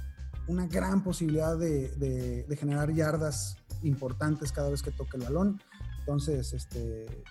[0.47, 5.61] una gran posibilidad de, de- de generar yardas importantes cada vez que toque el balón.
[5.99, 7.23] Entonces, este,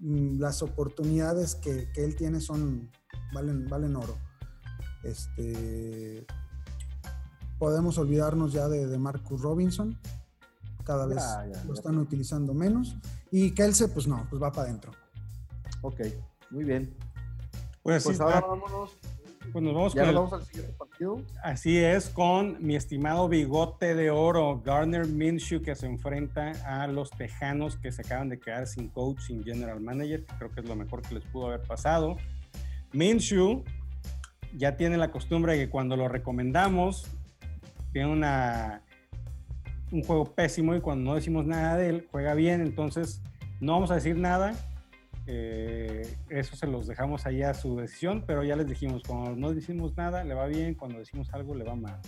[0.00, 2.90] mm, las oportunidades que, que él tiene son
[3.34, 4.16] valen, valen oro.
[5.02, 6.26] Este,
[7.58, 9.98] podemos olvidarnos ya de, de Marcus Robinson.
[10.84, 11.78] Cada vez Ya, ya, lo ya.
[11.78, 12.96] están utilizando menos.
[13.30, 14.92] Y Kelsey, pues no, pues va para adentro.
[15.82, 16.00] Ok,
[16.50, 16.94] muy bien.
[17.82, 18.96] Pues, Pues sí, ahora ah, vámonos.
[19.52, 21.22] Pues nos vamos Ya con nos el- vamos al siguiente partido.
[21.42, 27.10] Así es, con mi estimado bigote de oro, Garner Minshew, que se enfrenta a los
[27.10, 30.66] Tejanos que se acaban de quedar sin coach, sin general manager, que creo que es
[30.68, 32.16] lo mejor que les pudo haber pasado.
[32.92, 33.64] Minshew
[34.56, 37.06] ya tiene la costumbre de que cuando lo recomendamos,
[37.92, 38.82] tiene una,
[39.90, 43.22] un juego pésimo y cuando no decimos nada de él, juega bien, entonces
[43.60, 44.54] no vamos a decir nada.
[45.26, 49.52] Eh, eso se los dejamos ahí a su decisión, pero ya les dijimos, cuando no
[49.52, 52.00] decimos nada, le va bien, cuando decimos algo, le va mal.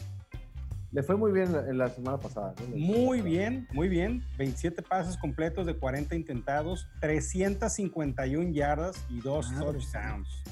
[0.90, 2.54] Le fue muy bien en la semana pasada.
[2.60, 2.76] ¿no?
[2.76, 4.24] Muy bien, muy bien.
[4.38, 10.42] 27 pases completos de 40 intentados, 351 yardas y dos touchdowns.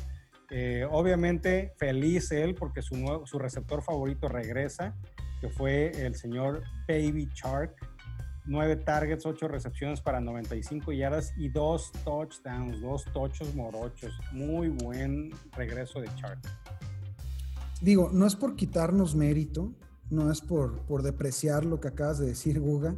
[0.50, 4.94] Eh, obviamente feliz él porque su, nuevo, su receptor favorito regresa,
[5.40, 7.74] que fue el señor Baby Shark.
[8.46, 14.12] 9 targets, 8 recepciones para 95 yardas y dos touchdowns, dos tochos morochos.
[14.32, 16.40] Muy buen regreso de Shark.
[17.80, 19.72] Digo, no es por quitarnos mérito,
[20.10, 22.94] no es por, por depreciar lo que acabas de decir, Guga,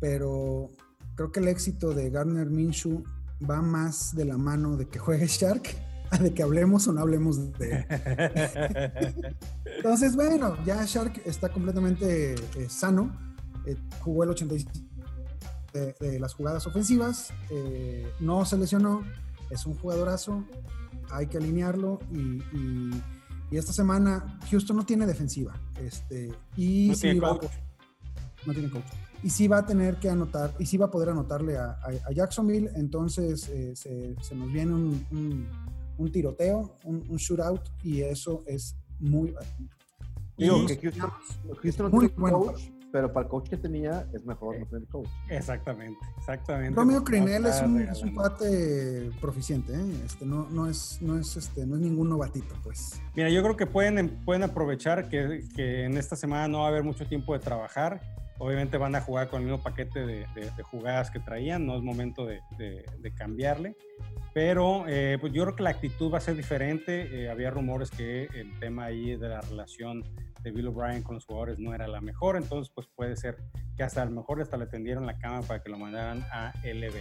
[0.00, 0.70] pero
[1.14, 3.04] creo que el éxito de Garner Minshew
[3.48, 5.76] va más de la mano de que juegue Shark
[6.10, 7.86] a de que hablemos o no hablemos de él.
[9.76, 13.33] Entonces, bueno, ya Shark está completamente eh, sano.
[13.66, 14.72] Eh, jugó el 85
[15.72, 17.32] de, de las jugadas ofensivas.
[17.50, 19.02] eh, no se lesionó.
[19.50, 20.44] Es un jugadorazo.
[21.10, 21.98] Hay que alinearlo.
[22.12, 22.18] Y,
[22.56, 23.02] y-
[23.50, 25.54] y esta semana Houston no tiene defensiva.
[25.80, 27.50] Este, y No sí tiene va a coach.
[28.46, 28.84] no tiene coach.
[29.22, 32.08] Y sí va a tener que anotar, y sí va a poder anotarle a, a-
[32.08, 35.48] a Jacksonville, entonces eh, se, se nos viene un, un-
[35.96, 39.34] un tiroteo, un, un shootout, y eso es muy...
[40.36, 41.10] Digo que Houston,
[41.62, 42.60] Houston no tiene coach,
[42.94, 45.08] pero para el coach que tenía es mejor no tener coach.
[45.28, 46.76] Exactamente, exactamente.
[46.76, 50.02] Romeo Crinel es un, es un cuate proficiente, ¿eh?
[50.06, 53.02] este, no, no, es, no, es, este, no es ningún novatito, pues.
[53.16, 56.68] Mira, yo creo que pueden, pueden aprovechar que, que en esta semana no va a
[56.68, 58.00] haber mucho tiempo de trabajar.
[58.38, 61.76] Obviamente van a jugar con el mismo paquete de, de- de jugadas que traían, no
[61.76, 62.40] es momento de,
[63.16, 63.76] cambiarle.
[64.32, 67.22] Pero eh, pues yo creo que la actitud va a ser diferente.
[67.24, 70.02] Eh, había rumores que el tema ahí de la relación
[70.42, 73.36] de Bill O'Brien con los jugadores no era la mejor, entonces pues puede ser
[73.76, 76.52] que hasta a lo mejor hasta le tendieron la cama para que lo mandaran a
[76.64, 76.94] LB.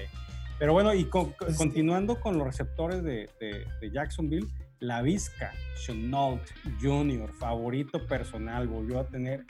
[0.60, 4.48] Pero bueno, y con- Pues, continuando con los receptores de, de- de Jacksonville,
[4.80, 5.52] la Vizca,
[5.84, 6.42] Chenault
[6.82, 9.44] Jr., favorito personal, volvió a tener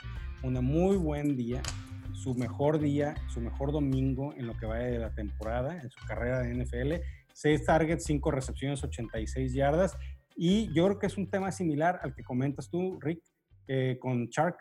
[0.44, 1.62] un muy buen día,
[2.12, 6.04] su mejor día, su mejor domingo en lo que vaya de la temporada, en su
[6.06, 6.92] carrera de NFL.
[7.32, 9.96] Seis targets, cinco recepciones, 86 yardas.
[10.36, 13.22] Y yo creo que es un tema similar al que comentas tú, Rick,
[13.66, 14.58] eh, con Chark.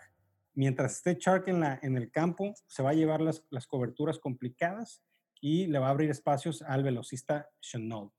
[0.55, 4.19] Mientras esté Chark en, la, en el campo, se va a llevar las, las coberturas
[4.19, 5.01] complicadas
[5.41, 8.13] y le va a abrir espacios al velocista Chenault.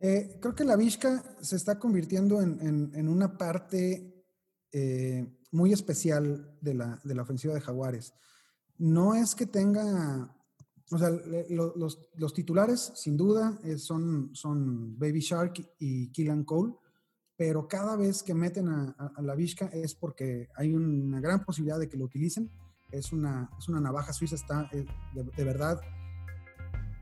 [0.00, 4.17] Eh, creo que la Vizca se está convirtiendo en, en- en una parte
[4.72, 8.14] eh, muy especial de la, de la ofensiva de Jaguares.
[8.78, 10.34] No es que tenga,
[10.90, 11.10] o sea,
[11.50, 16.74] los, los titulares, sin duda, eh, son, son Baby Shark y Killan Cole,
[17.36, 21.88] pero cada vez que meten a la Vizca es porque hay una gran posibilidad de
[21.88, 22.50] que lo utilicen.
[22.90, 24.84] Es una, es una navaja suiza, está eh,
[25.14, 25.80] de, de verdad,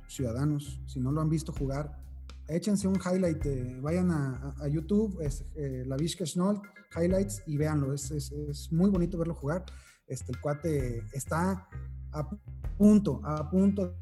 [0.09, 2.06] ciudadanos, si no lo han visto jugar,
[2.49, 6.61] échense un highlight, eh, vayan a, a- YouTube, es eh, la Vizca Schnoll,
[6.97, 9.65] highlights y véanlo, es, es- es muy bonito verlo jugar.
[10.07, 11.69] Este, el cuate está
[12.13, 12.31] a
[12.79, 13.97] punto, a punto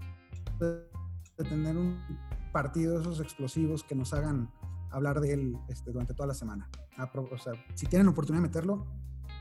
[0.60, 0.66] de,
[1.38, 1.96] de tener un
[2.52, 4.50] partido de esos explosivos que nos hagan
[4.90, 6.68] hablar de él este, durante toda la semana.
[7.14, 8.86] O sea, si tienen oportunidad de meterlo,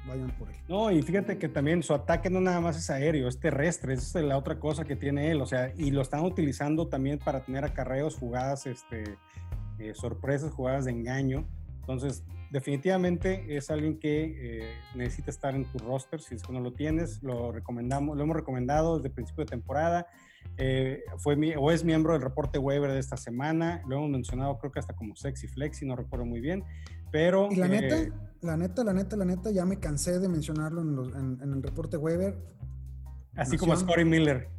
[0.08, 0.56] vayan por él.
[0.68, 4.20] No, y fíjate que también su ataque no nada más es aéreo, es terrestre, esa
[4.20, 7.43] es la otra cosa que tiene él, o sea, y lo están utilizando también para
[7.43, 9.18] tener acarreos, jugadas, este,
[9.80, 11.47] eh, sorpresas, jugadas de engaño.
[11.82, 16.22] Entonces, definitivamente es alguien que eh, necesita estar en tu roster.
[16.22, 19.49] Si es que no lo tienes, lo recomendamos, lo hemos recomendado desde el principio de
[19.49, 20.08] temporada.
[20.58, 23.82] Eh, fue mi, o es miembro del reporte waiver de esta semana.
[23.88, 26.64] Lo hemos mencionado, creo que hasta como sexy flexi, no recuerdo muy bien.
[27.14, 27.47] Pero.
[27.51, 28.11] Y la neta, eh,
[28.41, 31.95] la neta, la neta, la neta, ya me cansé de mencionarlo en, en, el reporte
[31.95, 32.36] waiver.
[33.38, 34.49] Así como Scotty Miller.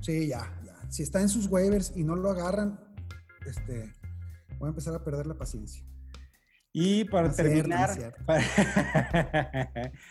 [0.00, 0.74] Sí, ya, ya.
[0.90, 2.78] Si está en sus waivers y no lo agarran,
[3.46, 3.92] este,
[4.58, 5.82] voy a empezar a perder la paciencia.
[6.72, 7.90] Y para terminar.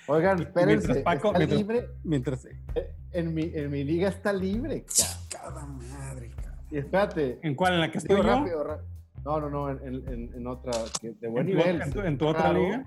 [0.08, 0.88] Oigan, espérense.
[0.88, 1.90] Mientras Paco, está mientras, libre.
[2.04, 4.86] mientras- Eh, En mi, en mi liga está libre.
[4.86, 6.66] ca- Cada madre, cabrón.
[6.72, 7.40] Y espérate.
[7.44, 7.74] ¿En cuál?
[7.76, 8.24] ¿En la que estoy yo?
[8.24, 8.82] rápido, ra-
[9.26, 11.82] No, no, no, en, en- en otra que- de buen ¿En tu- nivel.
[11.82, 12.60] en tu- en tu otra Claro.
[12.64, 12.86] liga?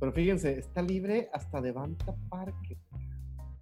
[0.00, 2.76] Pero fíjense, está libre hasta Devanta Parker.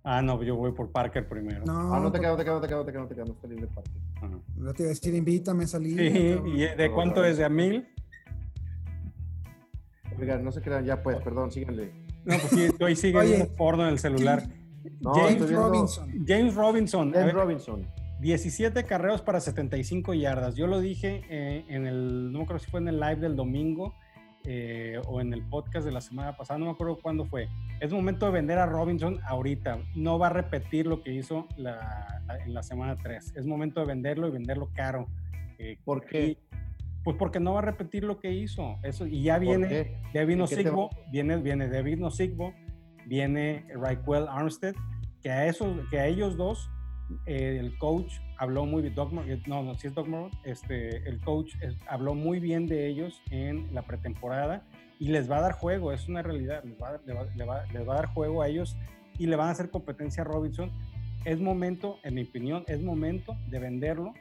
[0.03, 1.63] Ah, no, yo voy por Parker primero.
[1.67, 3.01] No, Ah, no te por- queda, no te queda, no te queda, no te queda,
[3.03, 3.93] no te queda, no está libre Parker.
[4.17, 4.39] Ajá.
[4.57, 5.99] no te iba a decir, invítame a salir.
[5.99, 6.39] Sí.
[6.47, 7.37] ¿y de cuánto es?
[7.37, 7.87] ¿De a mil?
[10.19, 11.93] Oigan, no se crean, ya pues, perdón, síganle.
[12.25, 13.37] No, pues sí, tú ahí sigue Oye.
[13.37, 14.43] viendo porno en el celular.
[15.01, 16.11] No, James Robinson.
[16.27, 17.87] James Robinson, James Robinson.
[18.21, 20.55] 17 carreros para 75 yardas.
[20.57, 23.37] Yo lo dije eh, en el, no me acuerdo si fue en el live del
[23.37, 23.95] domingo
[24.45, 27.49] eh, o en el podcast de la semana pasada, no me acuerdo cuándo fue.
[27.81, 29.79] Es momento de vender a Robinson ahorita.
[29.95, 33.35] No va a repetir lo que hizo la- la- en la semana 3.
[33.37, 35.07] Es momento de venderlo y venderlo caro.
[35.59, 36.27] Eh, ¿Por qué?
[36.27, 36.39] y-
[37.03, 38.77] pues porque no va a repetir lo que hizo.
[38.83, 39.97] Eso, y ya ¿Por viene, qué?
[40.13, 42.53] ya vino ¿En qué te Sigbo, viene, viene David Nosigbo,
[43.07, 44.75] viene Raquel Armstead,
[45.23, 46.71] que a, esos, que a ellos dos
[47.27, 48.95] eh, el coach habló muy bien,
[49.27, 49.95] eh, no, no, sí es
[50.45, 51.55] este, el coach
[51.89, 54.65] habló muy bien de ellos en la pretemporada
[54.99, 58.07] y les va a dar juego, es una realidad, les va, les va a dar
[58.07, 58.77] juego a ellos
[59.19, 60.71] y le van a hacer competencia a Robinson.
[61.25, 64.15] Es momento, en mi opinión, es momento de venderlo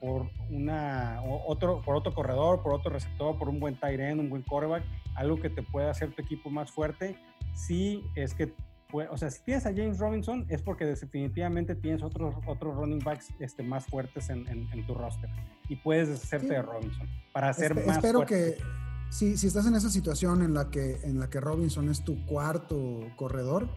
[0.00, 4.28] por una otro por otro corredor, por otro receptor, por un buen tight end, un
[4.28, 4.84] buen quarterback,
[5.14, 7.16] algo que te pueda hacer tu equipo más fuerte.
[7.54, 8.52] Si es que
[8.92, 13.00] pue- o sea, si tienes a James Robinson es porque definitivamente tienes otros otros running
[13.00, 15.30] backs este, más fuertes en, en- en tu roster
[15.68, 16.52] y puedes deshacerte Sí.
[16.54, 18.56] de Robinson para hacer Espe- más espero fuerte.
[18.58, 18.62] que
[19.10, 22.24] si, si estás en esa situación en la que en la que Robinson es tu
[22.26, 23.68] cuarto corredor,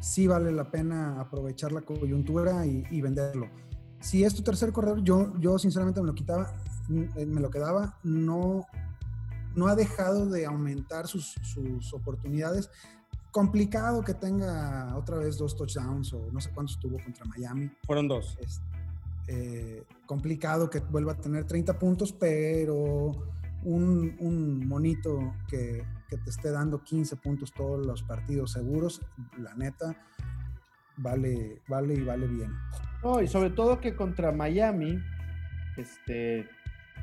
[0.00, 3.48] sí vale la pena aprovechar la coyuntura y, y venderlo.
[4.00, 6.52] Si es tu tercer corredor, yo, yo sinceramente me lo quitaba,
[6.88, 8.66] mm, me lo quedaba, no,
[9.54, 12.68] no ha dejado de aumentar sus, sus oportunidades.
[13.34, 17.68] Complicado que tenga otra vez dos touchdowns o no sé cuántos tuvo contra Miami.
[17.84, 18.38] Fueron dos.
[18.40, 18.62] Es
[19.26, 23.10] eh, complicado que vuelva a tener 30 puntos, pero
[23.64, 29.00] un, un monito que, que te esté dando 15 puntos todos los partidos seguros,
[29.36, 29.96] la neta,
[30.98, 32.52] vale, vale y vale bien.
[33.02, 34.96] No, y sobre todo que contra Miami,
[35.76, 36.48] este,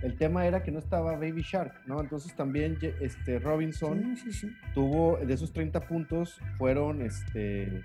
[0.04, 2.00] el tema era que no estaba Baby Shark, ¿no?
[2.02, 4.56] Entonces también este, Robinson Sí, sí, sí.
[4.74, 7.84] tuvo, de esos 30 puntos, fueron este,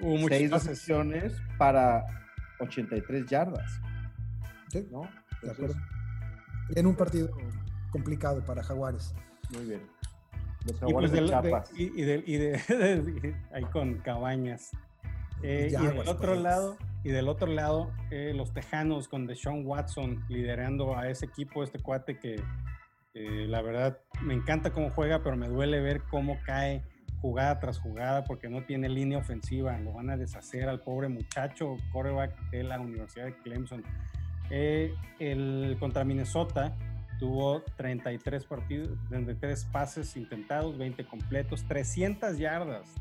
[0.00, 2.04] Hubo seis recepciones para
[2.60, 3.80] 83 yardas,
[4.68, 5.02] Sí, ¿no?
[5.42, 5.74] de acuerdo.
[6.76, 7.30] En un partido
[7.90, 9.14] complicado para Jaguares.
[9.52, 9.80] Muy bien.
[10.66, 11.72] Los Y, jaguares pues de de- Chiapas.
[11.74, 14.70] y, y y de- de- ahí con cabañas.
[15.42, 16.40] Eh, y del otro pues.
[16.42, 16.76] lado,
[17.08, 21.78] y del otro lado, eh, los Tejanos con Deshaun Watson liderando a ese equipo, este
[21.78, 22.34] cuate que
[23.14, 26.82] eh, la verdad me encanta cómo juega, pero me duele ver cómo cae
[27.22, 29.78] jugada tras jugada porque no tiene línea ofensiva.
[29.78, 33.82] Lo van a deshacer al pobre muchacho quarterback de la Universidad de Clemson.
[34.50, 36.76] Eh, el contra Minnesota
[37.18, 42.94] tuvo 33 partidos, 33 pases intentados, 20 completos, 300 yardas.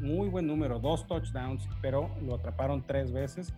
[0.00, 3.52] Muy buen número, dos touchdowns, pero lo atraparon tres veces.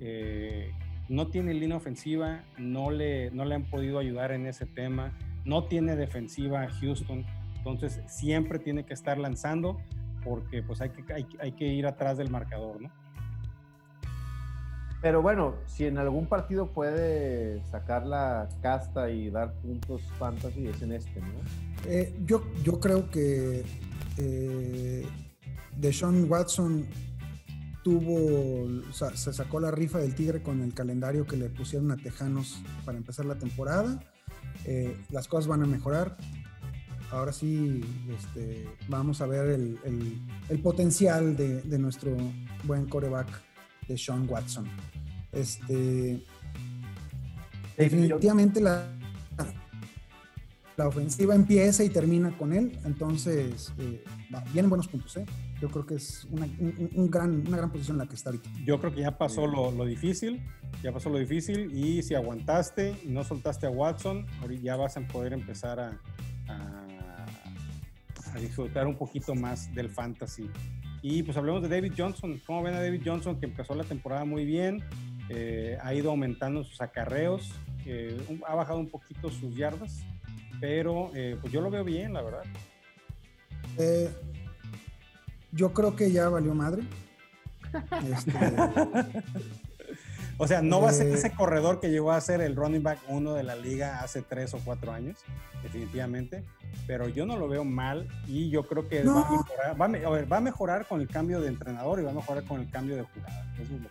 [0.00, 0.72] Eh,
[1.08, 5.12] no tiene línea ofensiva, no le, no le han podido ayudar en ese tema,
[5.44, 7.24] no tiene defensiva Houston,
[7.56, 9.80] entonces siempre tiene que estar lanzando
[10.24, 12.90] porque pues hay que, hay, hay que ir atrás del marcador, ¿no?
[15.02, 20.80] Pero bueno, si en algún partido puede sacar la casta y dar puntos fantasy, es
[20.80, 21.26] en este, ¿no?
[21.86, 23.64] Eh, yo, yo creo que
[24.18, 25.04] eh,
[25.78, 26.86] Deshaun Watson
[27.82, 31.90] tuvo, o sea, se sacó la rifa del tigre con el calendario que le pusieron
[31.90, 34.00] a Tejanos para empezar la temporada.
[34.64, 36.16] Eh, las cosas van a mejorar.
[37.10, 37.82] Ahora sí,
[38.16, 42.16] este, vamos a ver el, el- el potencial de, de nuestro
[42.64, 43.28] buen coreback
[43.88, 44.66] de Sean Watson.
[45.32, 46.22] Este,
[47.76, 48.86] definitivamente la,
[50.76, 54.02] la ofensiva empieza y termina con él, entonces eh,
[54.52, 55.16] vienen buenos puntos.
[55.16, 55.26] ¿eh?
[55.62, 58.30] Yo creo que es una, un- un gran, una gran posición en la que está
[58.30, 58.50] ahorita.
[58.66, 60.42] Yo creo que ya pasó lo, lo difícil,
[60.82, 64.26] ya pasó lo difícil y si aguantaste y no soltaste a Watson,
[64.60, 66.00] ya vas a poder empezar a,
[66.48, 67.26] a,
[68.34, 70.50] a disfrutar un poquito más del fantasy.
[71.00, 72.40] Y pues hablemos de David Johnson.
[72.44, 74.82] ¿Cómo ven a David Johnson que empezó la temporada muy bien?
[75.28, 77.52] Eh, ha ido aumentando sus acarreos,
[77.86, 80.04] eh, un- ha bajado un poquito sus yardas,
[80.60, 82.42] pero eh, pues yo lo veo bien, la verdad.
[85.52, 86.82] Yo creo que ya valió madre.
[88.10, 88.32] Este,
[90.38, 92.82] O sea, no va a ser Eh, ese corredor que llegó a ser el running
[92.82, 95.18] back uno de la liga hace tres o cuatro años,
[95.62, 96.42] definitivamente.
[96.86, 99.14] Pero yo no lo veo mal y yo creo que No.
[99.14, 102.02] va, a mejorar, va, a ver, va a mejorar con el cambio de entrenador y
[102.02, 103.52] va a mejorar con el cambio de jugada.
[103.60, 103.90] Eso es lo-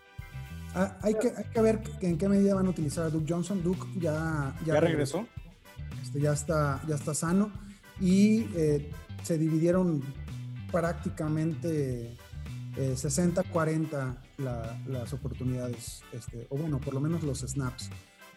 [0.75, 3.63] ah, hay, que, hay que ver en qué medida van a utilizar a Duke Johnson.
[3.63, 5.25] Duke ya, ¿Ya regresó?
[6.01, 7.51] Este, ya, está, ya está sano
[7.99, 8.91] y eh,
[9.23, 10.01] se dividieron
[10.71, 12.15] prácticamente
[12.77, 17.89] eh, 60-40 la- las oportunidades, este, o bueno, por lo menos los snaps.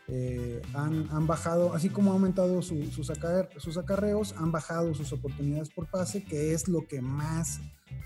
[0.08, 3.10] Eh, han, han bajado, así como ha aumentado su- sus,
[3.58, 7.60] sus acarreos, han bajado sus oportunidades por pase, que es lo que más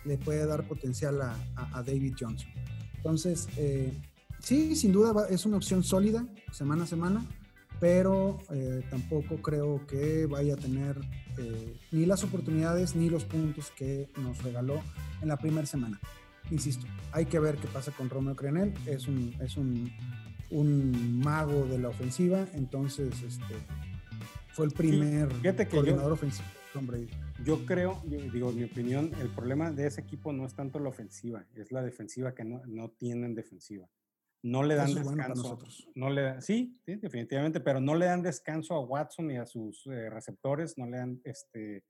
[0.04, 2.48] le puede dar potencial a, David Johnson.
[2.96, 3.92] Entonces, eh,
[4.38, 7.26] sí, sin duda es una opción sólida semana a semana,
[7.80, 10.98] pero eh, tampoco creo que vaya a tener
[11.38, 14.82] eh, ni las oportunidades ni los puntos que nos regaló
[15.22, 16.00] en la primera semana.
[16.50, 19.92] Insisto, hay que ver qué pasa con Romeo Crenel, es un, es un,
[20.50, 23.54] un mago de la ofensiva, entonces este,
[24.52, 25.42] fue el primer yo-
[25.76, 26.48] coordinador ofensivo.
[27.44, 30.88] Yo creo, yo digo, mi opinión, el problema de ese equipo no es tanto la
[30.88, 33.88] ofensiva, es la defensiva que no, no tienen defensiva.
[34.42, 35.54] No le dan Eso es bueno para descanso.
[35.54, 35.88] nosotros.
[35.94, 39.44] no le dan- sí, sí, definitivamente, pero no le dan descanso a Watson ni a
[39.46, 41.84] sus eh, receptores, no le dan, este,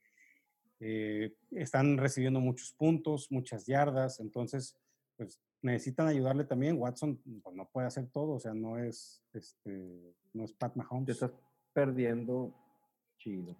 [0.80, 4.76] eh, están recibiendo muchos puntos, muchas yardas, entonces,
[5.16, 6.78] pues necesitan ayudarle también.
[6.78, 10.78] Watson pues, no puede hacer todo, o sea, no es, este, no es Pat Te
[10.78, 11.08] Mahomes.
[11.10, 11.32] estás
[11.72, 12.54] perdiendo
[13.18, 13.56] chido.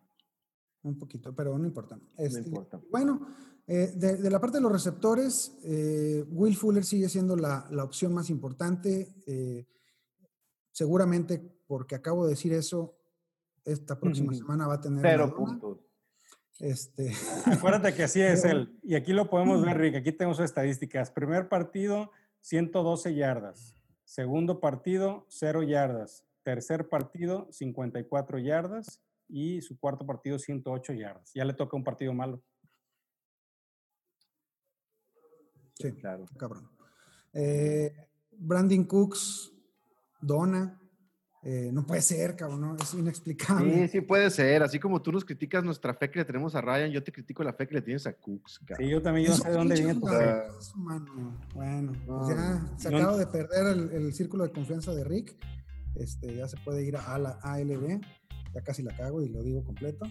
[0.82, 1.98] Un poquito, pero no importa.
[2.16, 2.80] Este, importa.
[2.90, 3.26] Bueno,
[3.66, 7.84] eh, de, de la parte de los receptores, eh, Will Fuller sigue siendo la, la
[7.84, 9.14] opción más importante.
[9.26, 9.66] eh,
[10.70, 12.96] seguramente, porque acabo de decir eso,
[13.64, 15.02] esta próxima semana va a tener.
[15.02, 15.78] Cero puntos.
[16.60, 17.12] Este,
[17.46, 18.78] Acuérdate que así es él.
[18.84, 19.96] Y aquí lo podemos ver, Rick.
[19.96, 21.10] Aquí tenemos sus estadísticas.
[21.10, 22.12] Primer partido,
[22.42, 23.74] 112 yardas.
[24.04, 26.24] Segundo partido, 0 yardas.
[26.44, 29.02] Tercer partido, 54 yardas.
[29.28, 31.30] Y su cuarto partido, 108 yardas.
[31.34, 32.42] Ya le toca un partido malo.
[35.74, 36.24] sí, Claro.
[36.36, 36.68] cabrón.
[37.32, 37.94] Eh,
[38.32, 39.52] Brandon Cooks,
[40.20, 40.74] Dona.
[41.44, 42.76] eh, no puede ser, cabrón, ¿no?
[42.76, 43.86] es inexplicable.
[43.86, 44.62] Sí, sí puede ser.
[44.64, 47.44] Así como tú nos criticas nuestra fe que le tenemos a Ryan, yo te critico
[47.44, 48.58] la fe que le tienes a Cooks.
[48.66, 48.84] cabrón.
[48.86, 50.00] Sí, yo también yo sé de dónde viene tu.
[51.54, 55.36] Bueno, pues ya se acaba de perder el, el círculo de confianza de Rick.
[55.94, 58.00] Este, ya se puede ir a la ALB.
[58.62, 60.06] Casi la cago y lo digo completo.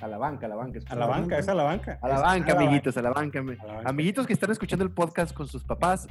[0.00, 0.80] A la banca, a la banca.
[0.86, 1.98] A la banca, es a la banca.
[2.02, 3.42] A la banca, amiguitos, a la banca.
[3.84, 6.08] Amiguitos que están escuchando el podcast con sus papás,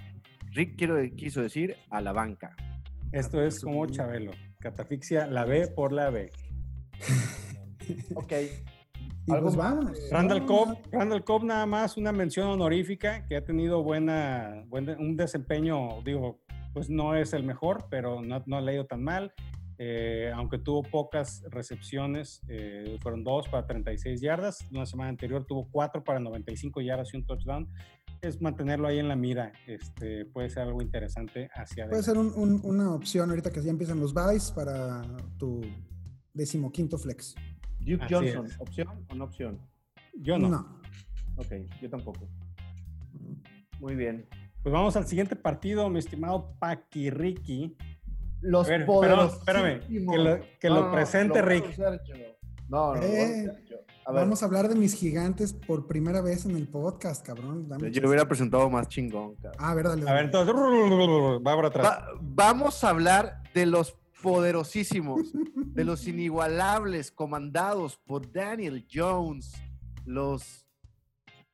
[0.51, 2.55] Rick quiero, quiso decir a la banca.
[3.11, 4.31] Esto es como Chabelo.
[4.59, 6.31] Catafixia, la B por la B.
[8.15, 8.31] Ok.
[9.25, 9.99] Y Algo pues vamos.
[10.09, 15.15] Randall Cobb, Randall Cobb nada más una mención honorífica que ha tenido buena, buen un
[15.17, 16.41] desempeño, digo,
[16.73, 19.34] pues no es el mejor, pero no, no le ha ido tan mal.
[19.86, 24.65] Eh, aunque tuvo pocas recepciones, eh, fueron dos para 36 yardas.
[24.71, 27.67] Una semana anterior tuvo cuatro para 95 yardas y un touchdown.
[28.21, 29.51] Es mantenerlo ahí en la mira.
[29.67, 32.03] Este, puede ser algo interesante hacia Puede adelante.
[32.05, 35.01] ser un- un- una opción ahorita que ya empiezan los buys para
[35.38, 35.59] tu
[36.34, 37.36] decimoquinto flex.
[37.81, 38.59] Duke Así Johnson, es.
[38.61, 39.59] ¿opción o no opción?
[40.13, 40.47] Yo no.
[40.47, 40.81] no.
[41.36, 42.29] Ok, yo tampoco.
[43.81, 44.25] Muy bien.
[44.61, 47.75] Pues vamos al siguiente partido, mi estimado Paquirriqui.
[48.43, 49.39] Los ver, poderosos.
[49.39, 51.77] espérame, espérame, que lo- que lo presente Rick.
[52.69, 53.77] No, no, no, Eh, Sergio.
[54.05, 57.69] A ver, Vamos a hablar de mis gigantes por primera vez en el podcast, cabrón.
[57.69, 59.53] Dame yo hubiera presentado más chingón, cabrón.
[59.59, 60.09] Ah, a ver, dale.
[60.09, 61.87] A ver, entonces, va por atrás.
[61.87, 69.53] Va- vamos a hablar de los poderosísimos, de los inigualables, comandados por Daniel Jones,
[70.05, 70.62] los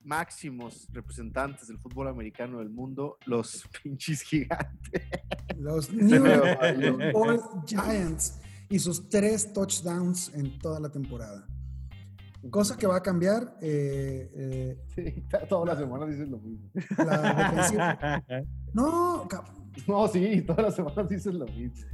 [0.04, 5.04] máximos representantes del fútbol americano del mundo, los pinches gigantes.
[5.58, 8.40] Los New York Giants
[8.70, 11.46] y sus tres touchdowns en toda la temporada.
[12.50, 13.58] Cosa que va a cambiar.
[13.62, 16.70] eh, eh, Sí, todas las semanas dices lo mismo.
[16.98, 18.24] la defensiva.
[18.74, 19.28] No.
[19.88, 21.86] No, sí, todas las semanas dices lo mismo.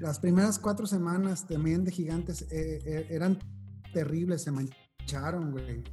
[0.00, 3.38] Las primeras cuatro semanas también de gigantes eh, eh, eran
[3.92, 5.84] terribles, se mancharon, güey.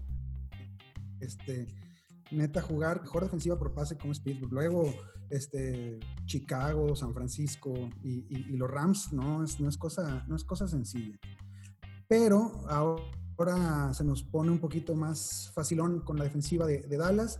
[1.22, 1.68] Este,
[2.32, 4.52] neta, jugar mejor defensiva por pase como Pittsburgh.
[4.52, 4.94] Luego,
[5.30, 10.44] este, Chicago, San Francisco y, y- los Rams, no es, no, es cosa, no es
[10.44, 11.18] cosa sencilla.
[12.08, 17.40] Pero ahora se nos pone un poquito más facilón con la defensiva de, de Dallas.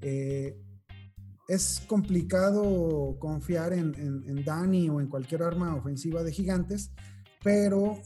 [0.00, 0.56] Eh,
[1.48, 6.92] es complicado confiar en, en, en, Dani o en cualquier arma ofensiva de gigantes,
[7.42, 7.98] pero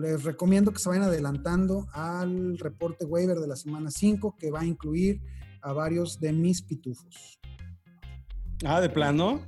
[0.00, 4.60] les recomiendo que se vayan adelantando al reporte waiver de la semana 5 que va
[4.60, 5.20] a incluir
[5.62, 7.38] a varios de mis pitufos.
[8.64, 9.40] Ah, de plano.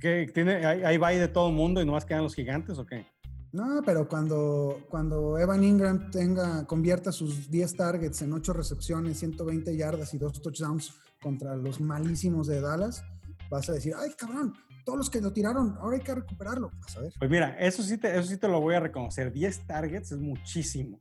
[0.00, 3.06] ¿Qué, tiene, ¿Ahí va de todo el mundo y nomás quedan los gigantes o qué?
[3.52, 9.76] No, pero cuando, cuando Evan Ingram tenga, convierta sus 10 targets en 8 recepciones, 120
[9.76, 13.04] yardas y 2 touchdowns contra los malísimos de Dallas,
[13.50, 14.54] vas a decir, ay cabrón,
[14.84, 16.70] todos los que lo tiraron, ahora hay que recuperarlo.
[16.80, 17.12] Vas a ver.
[17.18, 19.32] Pues mira, eso sí te, eso sí te lo voy a reconocer.
[19.32, 21.00] 10 targets es muchísimo.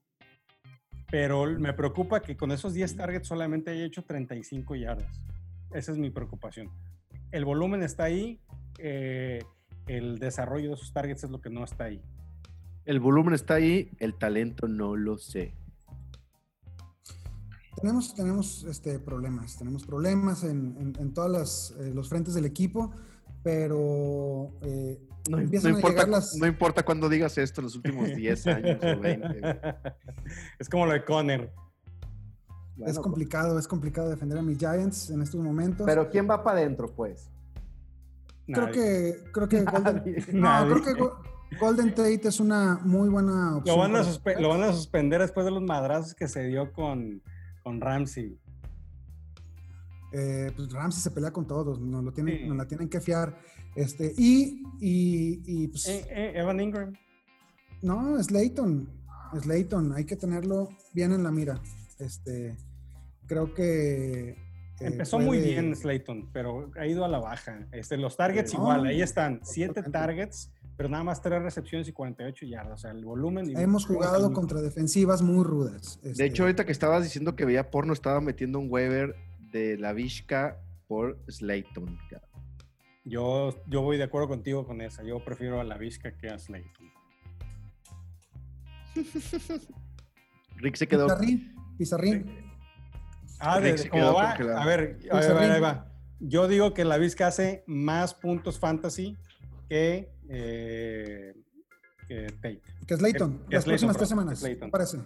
[1.09, 5.21] Pero me preocupa que con esos 10 targets solamente haya hecho 35 yardas.
[5.71, 6.69] Esa es mi preocupación.
[7.31, 8.41] El volumen está ahí,
[8.77, 9.43] eh,
[9.87, 12.01] el desarrollo de esos targets es lo que no está ahí.
[12.85, 15.53] El volumen está ahí, el talento no lo sé.
[17.81, 22.91] Tenemos, tenemos este, problemas, tenemos problemas en, en, en todos eh, los frentes del equipo,
[23.43, 26.35] pero eh, no, no, importa, las...
[26.35, 29.41] no importa cuando digas esto en los últimos 10 años o 20.
[30.59, 31.51] Es como lo de Conner.
[32.75, 35.85] Bueno, es complicado, es complicado defender a mis Giants en estos momentos.
[35.85, 37.29] Pero ¿quién va para adentro, pues?
[38.47, 38.73] Creo Nadie.
[38.73, 43.75] que, creo que Golden, no, creo que Golden Tate es una muy buena opción.
[43.75, 47.21] Lo van, a lo van a suspender después de los madrazos que se dio con,
[47.63, 48.39] con Ramsey.
[50.11, 52.45] Eh, pues Ramsey se pelea con todos, nos, lo tienen, sí.
[52.47, 53.37] nos la tienen que fiar.
[53.75, 56.93] Este, y, y, y pues, eh, eh, Evan Ingram.
[57.81, 58.89] No, Slayton.
[59.39, 61.61] Slayton, hay que tenerlo bien en la mira.
[61.99, 62.57] Este,
[63.25, 64.35] creo que.
[64.79, 65.27] Empezó puede...
[65.27, 67.67] muy bien Slayton, pero ha ido a la baja.
[67.71, 71.93] Este, los targets no, igual, ahí están, siete targets, pero nada más tres recepciones y
[71.93, 72.73] 48 yardas.
[72.73, 73.55] O sea, el volumen.
[73.57, 75.99] Hemos jugado contra defensivas muy rudas.
[76.03, 76.23] Este...
[76.23, 79.15] De hecho, ahorita que estabas diciendo que veía porno, estaba metiendo un waiver
[79.51, 81.97] de la Vizca por Slayton.
[83.03, 85.03] Yo, yo voy de acuerdo contigo con esa.
[85.03, 86.91] Yo prefiero a la Vizca que a Slayton.
[90.57, 91.07] Rick se quedó.
[91.07, 91.55] Pizarrín.
[91.77, 92.51] Pizarrín.
[93.39, 94.31] Ah, de, de ¿cómo va?
[94.31, 95.87] A ver, a ver, ahí va.
[96.19, 99.17] Yo digo que la Vizca hace más puntos fantasy
[99.67, 101.33] que, eh,
[102.07, 102.61] que Tate.
[102.85, 103.45] Que Slayton.
[103.49, 104.39] Que, las próximas tres semanas.
[104.39, 104.69] Slayton.
[104.69, 104.99] Parece.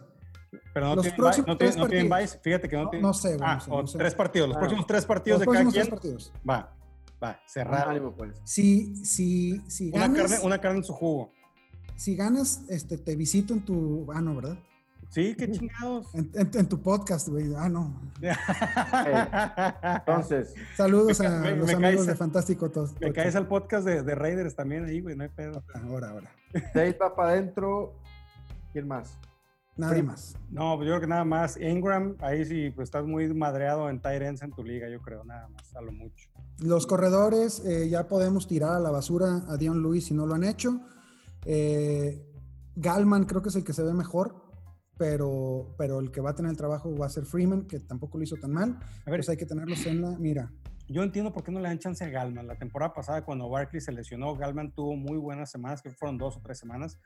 [0.74, 2.40] Pero no los tienen, próximos no, tres no tienen Vice.
[2.40, 3.08] Fíjate que no, no tienen.
[3.08, 3.98] No sé, ah, no sé, o no sé.
[3.98, 4.48] tres partidos.
[4.50, 4.60] Los Ah.
[4.60, 5.86] próximos tres partidos Los de cada próximos quien.
[5.86, 6.34] tres partidos.
[6.50, 6.74] Va,
[7.24, 7.90] va.
[7.90, 8.32] Ánimo, pues.
[8.44, 11.32] Si, si, si Una ganas, carne, una carne en su jugo.
[11.96, 14.58] si ganas, este, te visito en tu, ah, no, ¿verdad?
[15.10, 16.14] Sí, qué chingados.
[16.16, 17.54] En, en, en tu podcast, güey.
[17.56, 18.02] Ah, no.
[20.00, 22.94] Entonces, Saludos Me a me- los me amigos caes de Fantástico Tos.
[23.00, 25.64] Me caes al podcast de, de Raiders también ahí, güey, no hay pedo.
[25.88, 26.32] Ahora, ahora.
[26.54, 27.94] Tate va para adentro.
[28.74, 29.18] ¿Quién más?
[29.78, 30.38] Nada más.
[30.50, 31.58] No, pues yo creo que nada más.
[31.58, 35.50] Ingram, ahí sí, pues estás muy madreado en ends en tu liga, yo creo, nada
[35.50, 36.30] más, a lo mucho.
[36.60, 40.36] Los corredores, eh, ya podemos tirar a la basura a Dion Lewis si no lo
[40.36, 40.80] han hecho.
[41.46, 42.26] Eh,
[42.76, 44.44] Galman creo que es el que se ve mejor,
[44.98, 48.18] pero, pero el que va a tener el trabajo va a ser Freeman, que tampoco
[48.18, 48.78] lo hizo tan mal.
[49.06, 50.52] A ver, Pues hay que tenerlos en la mira.
[50.88, 52.48] yo entiendo por qué no le dan chance a Galman.
[52.48, 56.38] La temporada pasada, cuando Barkley se lesionó, Galman tuvo muy buenas semanas, que fueron dos
[56.38, 56.98] o tres semanas.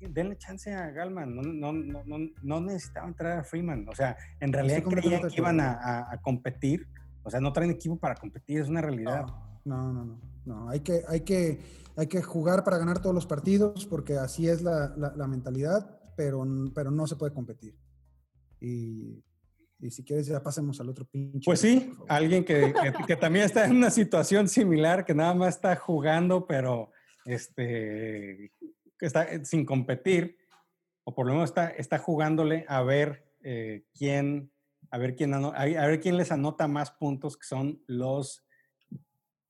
[0.00, 1.34] Denle chance a Galman.
[1.34, 3.88] No, no, no, no, no necesitaban traer a Freeman.
[3.88, 6.86] O sea, en realidad creían que iban a, a- a competir.
[7.22, 9.26] O sea, no traen equipo para competir, es una realidad.
[9.64, 10.20] No, no, no.
[10.44, 10.68] no.
[10.70, 11.60] Hay, que, hay, que,
[11.96, 15.98] hay que jugar para ganar todos los partidos, porque así es la, la, la mentalidad,
[16.16, 17.76] pero, pero no se puede competir.
[18.60, 19.22] Y,
[19.80, 21.44] y si quieres, ya pasemos al otro pinche.
[21.44, 25.56] Pues sí, alguien que, que, que también está en una situación similar, que nada más
[25.56, 26.92] está jugando, pero
[27.24, 28.52] este,
[29.00, 30.38] está eh, sin competir,
[31.04, 34.50] o por lo menos está, está jugándole a ver eh, quién,
[34.90, 38.46] a ver quién, a ver quién les anota más puntos, que son los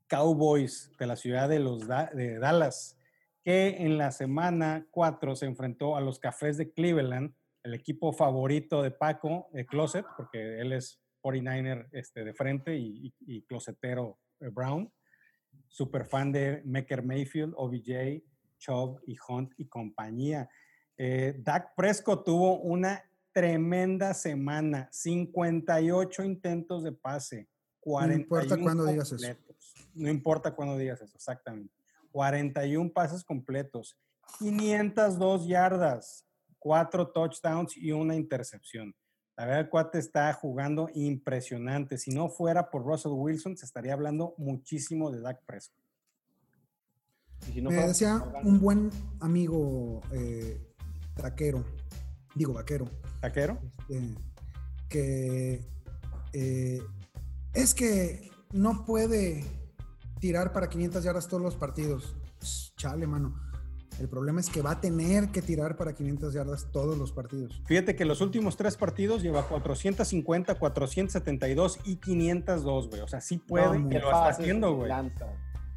[0.09, 2.99] Cowboys de la ciudad de, los de Dallas,
[3.43, 8.83] que en la semana 4 se enfrentó a los Cafés de Cleveland, el equipo favorito
[8.83, 14.93] de Paco, de Closet, porque él es 49er este, de frente y, closetero eh, Brown,
[15.69, 18.23] super fan de Mecker Mayfield, OBJ,
[18.59, 20.49] Chubb y Hunt y compañía.
[20.97, 23.03] Eh, Dak Prescott tuvo una
[23.33, 27.49] tremenda semana, 58 intentos de pase,
[27.81, 29.17] 41 importa cuándo digas eso.
[29.17, 29.75] completos.
[29.95, 31.75] No importa cuándo digas eso, exactamente.
[32.13, 33.99] 41 pases completos,
[34.39, 36.27] 502 yardas,
[36.59, 38.95] 4 touchdowns y una intercepción.
[39.37, 41.99] La verdad, el cuate está jugando impresionante.
[41.99, 45.86] Si no fuera por Russell Wilson, se estaría hablando muchísimo de Dak Prescott.
[47.49, 48.91] Y si no Me fuera- decía un buen
[49.21, 50.61] amigo eh,
[51.15, 51.65] taquero,
[52.35, 52.87] digo vaquero,
[53.21, 53.59] ¿Taquero?
[53.89, 54.15] Este,
[54.89, 55.61] que
[56.33, 56.81] eh,
[57.55, 59.45] es que no puede
[60.21, 62.15] tirar para 500 yardas todos los partidos.
[62.77, 63.35] Chale, mano.
[63.99, 67.63] El problema es que va a tener que tirar para 500 yardas todos los partidos.
[67.65, 73.01] Fíjate que los últimos tres partidos lleva 450, 472 y 502, güey.
[73.01, 74.91] O sea, sí puede, no, que lo está haciendo, güey.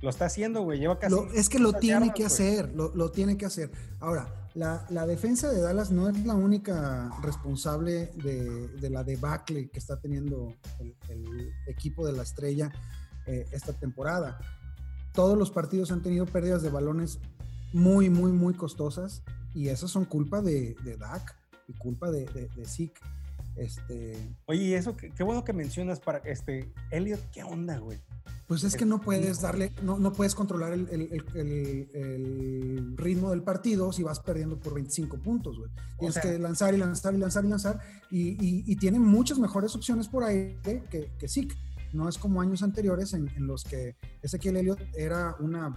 [0.01, 0.79] Lo está haciendo, güey.
[0.79, 1.15] Lleva casi.
[1.35, 3.71] es que lo tiene que hacer, lo, tiene que hacer.
[3.99, 9.99] Ahora, la, defensa de Dallas no es la única responsable de, la debacle que está
[9.99, 10.55] teniendo
[11.09, 12.71] el, equipo de la estrella
[13.27, 14.39] eh, esta temporada.
[15.13, 17.19] Todos los partidos han tenido pérdidas de balones
[17.73, 19.23] muy, muy, muy costosas
[19.53, 21.35] y esas son culpa de, de Dak
[21.67, 22.99] y culpa de, de, Zeke.
[23.55, 24.35] Este...
[24.45, 27.99] Oye, eso qué, bueno que mencionas para este Elliot, ¿qué onda, güey?
[28.47, 33.43] Pues es que no puedes darle, no, no puedes controlar el, el, el, ritmo del
[33.43, 35.69] partido si vas perdiendo por 25 puntos, güey.
[35.99, 37.79] Tienes que lanzar y lanzar y lanzar y lanzar.
[38.09, 41.55] Y, y, y tienen muchas mejores opciones por ahí que, que Zeke.
[41.93, 45.75] No es como años anteriores en, en los que Ezequiel Elliott era una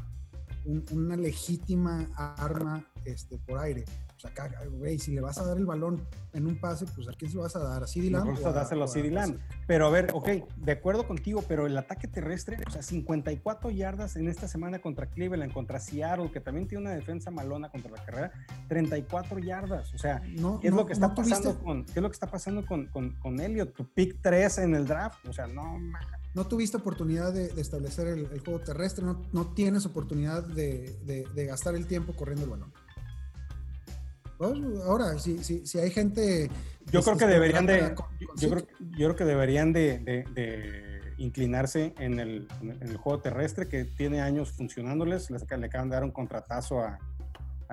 [0.64, 3.84] una legítima arma este, por aire.
[4.24, 7.12] O sea, güey, si le vas a dar el balón en un pase, pues ¿a
[7.12, 7.82] quién se lo vas a dar?
[7.82, 8.30] ¿A CD Lamb?
[8.30, 9.38] Mejor dáselo a CD Lamb.
[9.66, 14.16] Pero a ver, ok, de acuerdo contigo, pero el ataque terrestre, o sea, 54 yardas
[14.16, 18.04] en esta semana contra Cleveland, contra Seattle, que también tiene una defensa malona contra la
[18.04, 18.32] carrera,
[18.68, 19.92] 34 yardas.
[19.94, 20.20] O sea,
[20.60, 23.10] ¿qué, es lo que está pasando con, ¿qué es lo que está pasando con, con,
[23.16, 23.74] con Elliot?
[23.74, 25.26] Tu pick 3 en el draft.
[25.26, 25.78] O sea, no,
[26.34, 32.14] no tuviste oportunidad de, establecer el, juego terrestre, no, tienes oportunidad de, gastar el tiempo
[32.14, 32.72] corriendo el balón.
[34.42, 36.50] Pues, ahora, si, si, si, hay gente...
[36.90, 37.94] Yo creo que deberían de...
[38.36, 42.48] yo, creo, que deberían de, inclinarse en el,
[42.96, 45.30] juego terrestre que tiene años funcionándoles.
[45.30, 46.98] Les, le acaban de dar un contratazo a,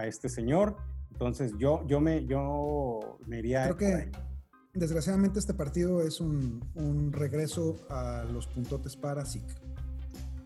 [0.05, 0.77] este señor.
[1.11, 3.63] Entonces yo, yo, me, yo me iría...
[3.63, 4.11] Creo que
[4.73, 9.43] desgraciadamente este partido es un, regreso a los puntotes para SIC.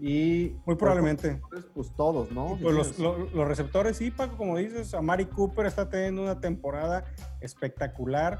[0.05, 1.39] Y muy probablemente.
[1.73, 2.57] Pues todos, ¿no?
[2.61, 7.05] Pues los, receptores, sí, Paco, como dices, Amari Cooper está teniendo una temporada
[7.39, 8.37] espectacular.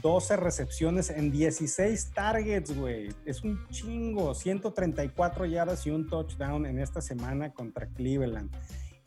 [0.00, 3.10] 12 recepciones en 16 targets, güey.
[3.26, 4.34] Es un chingo.
[4.34, 8.50] 134 yardas y un touchdown en esta semana contra Cleveland.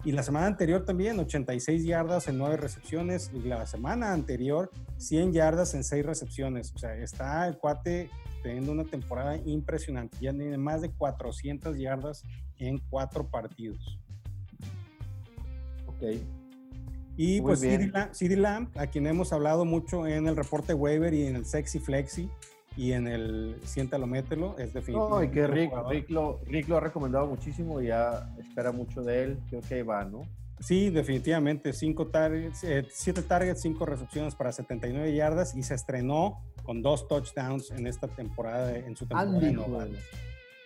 [0.07, 3.29] Y la semana anterior también, 86 yardas en 9 recepciones.
[3.33, 6.71] Y la semana anterior, 100 yardas en 6 recepciones.
[6.73, 8.09] O sea, está el cuate
[8.41, 10.17] teniendo una temporada impresionante.
[10.21, 12.23] Ya tiene más de 400 yardas
[12.57, 13.99] en 4 partidos.
[15.87, 16.21] Ok.
[17.17, 21.35] Y pues CD Lamb, a quien hemos hablado mucho en el reporte waiver y en
[21.35, 22.29] el Sexy Flexi
[22.77, 25.09] y en el siéntalo, mételo, es definitivo.
[25.09, 29.01] No, y que Rick, Rick, lo, Rick, lo, ha recomendado muchísimo y ya espera mucho
[29.01, 29.39] de él.
[29.49, 30.21] Creo que va, ¿no?
[30.59, 31.73] Sí, definitivamente.
[31.73, 37.07] Cinco targets, eh, siete targets, cinco recepciones para 79 yardas y se estrenó con dos
[37.07, 39.37] touchdowns en esta temporada, en su temporada.
[39.37, 39.67] Andy, no,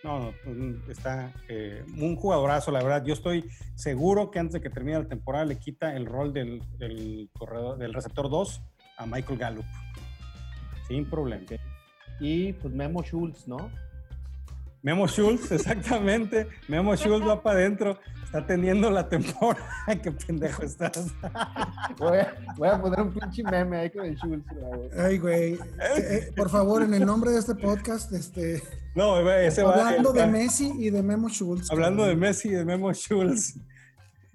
[0.04, 3.04] no, pues, está eh, un jugadorazo, la verdad.
[3.04, 6.62] Yo estoy seguro que antes de que termine la temporada le quita el rol del,
[6.76, 8.62] del corredor, del receptor 2
[8.98, 9.64] a Michael Gallup.
[10.88, 11.46] Sin problema.
[12.20, 13.70] Y pues Memo Schultz, ¿no?
[14.82, 16.48] Memo Schultz, exactamente.
[16.68, 17.98] Memo Schultz va para adentro.
[18.24, 19.68] Está teniendo la temporada.
[20.02, 21.12] Qué pendejo estás.
[21.98, 24.46] Voy a, poner un pinche meme ahí con el Schultz.
[24.96, 25.58] Ay, güey.
[25.98, 28.62] Eh, por favor, en el nombre de este podcast, este.
[28.94, 29.88] No, ese va.
[29.88, 31.70] Hablando de Messi y de Memo Schultz.
[31.70, 33.58] Hablando de Messi y de Memo Schultz.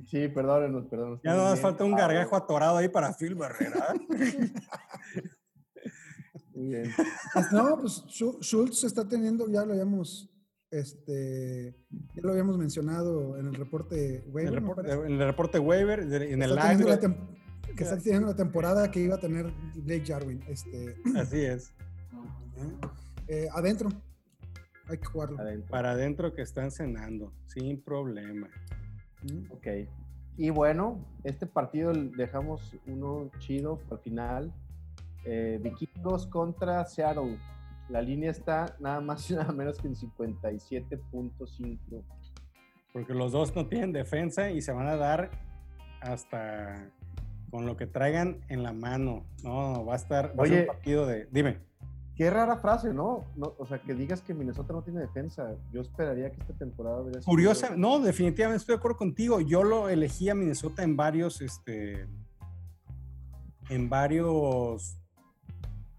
[0.10, 1.20] Sí, perdónenos, perdónenos.
[1.24, 3.94] Ya nos falta un gargajo atorado ahí para Phil Barrera.
[7.34, 10.30] Pues no, pues Schultz está teniendo, ya lo habíamos,
[10.72, 11.76] este,
[12.16, 14.47] ya lo habíamos mencionado en el reporte Weber.
[14.47, 16.99] En el, reporte Weber, en el live.
[17.76, 20.43] que está teniendo la temporada que iba a tener Blake Jarwin.
[20.47, 21.74] Este, Así es.
[23.28, 23.89] Eh, adentro.
[24.88, 25.38] Hay que jugarlo.
[25.70, 28.49] Para adentro que están cenando, sin problema.
[29.49, 29.68] Ok.
[30.38, 34.53] Y bueno, este partido dejamos uno chido al final
[35.30, 37.38] eh, vikingos contra Seattle.
[37.90, 42.04] La línea está nada más y nada menos que en 57.5.
[42.94, 45.30] Porque los dos no tienen defensa y se van a dar
[46.02, 46.90] hasta
[47.52, 49.26] con lo que traigan en la mano.
[49.44, 51.28] No, va a estar va un partido de.
[51.32, 51.60] Dime.
[52.16, 53.26] Qué rara frase, ¿no?
[53.36, 53.54] ¿no?
[53.60, 55.56] O sea, que digas que Minnesota no tiene defensa.
[55.72, 59.42] Yo esperaría que esta temporada hubiera Curiosa, no, definitivamente estoy de acuerdo contigo.
[59.42, 62.08] Yo lo elegí a Minnesota en varios, este,
[63.70, 64.98] en varios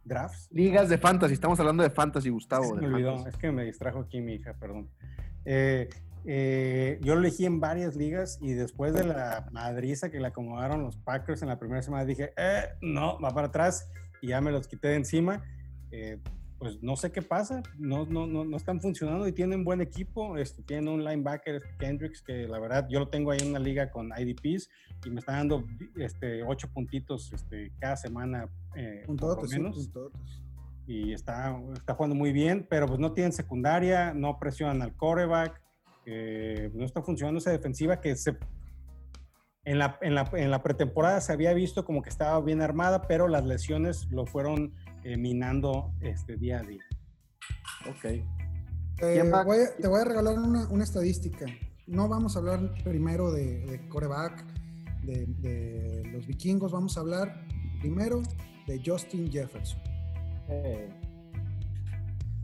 [0.09, 0.49] drafts.
[0.51, 2.75] Ligas de fantasy, estamos hablando de fantasy, Gustavo.
[2.75, 4.89] me olvidó, es que me distrajo aquí mi hija, perdón.
[5.45, 5.89] Eh,
[6.25, 10.83] eh, yo lo elegí en varias ligas y después de la madriza que le acomodaron
[10.83, 13.89] los Packers en la primera semana dije, eh, no, va para atrás
[14.21, 15.45] y ya me los quité de encima.
[16.59, 20.37] Pues no sé qué pasa, no, no, no, no, están funcionando y tienen buen equipo.
[20.37, 23.61] Este, tienen un linebacker, este Kendricks, que la verdad yo lo tengo ahí en una
[23.61, 24.69] liga con IDPs
[25.07, 25.65] y me está dando
[25.97, 28.49] este, ocho puntitos este, cada semana.
[28.75, 29.91] Eh, por menos.
[30.87, 35.63] y está, está jugando muy bien, pero pues no tienen secundaria, no presionan al coreback,
[36.07, 38.37] eh, no está funcionando esa defensiva que se
[39.69, 43.03] en la, en, la, en la, pretemporada se había visto como que estaba bien armada,
[43.03, 44.73] pero las lesiones lo fueron
[45.05, 46.83] eh, minando este día a día.
[47.91, 48.05] Ok.
[48.05, 49.31] Eh,
[49.79, 51.45] te voy a regalar una, una, estadística.
[51.87, 54.43] No vamos a hablar primero de, de coreback,
[55.03, 57.45] de, de, los vikingos, vamos a hablar
[57.81, 58.23] primero
[58.67, 59.81] de Justin Jefferson.
[60.49, 60.89] Eh,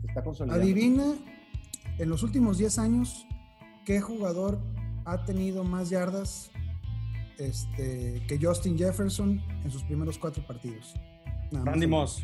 [0.07, 0.61] está consolidado.
[0.61, 1.15] Adivina,
[1.97, 3.25] en los últimos 10 años,
[3.83, 4.59] ¿qué jugador
[5.05, 6.51] ha tenido más yardas
[7.39, 10.93] este, que Justin Jefferson en sus primeros cuatro partidos?
[11.51, 12.23] Randy Moss.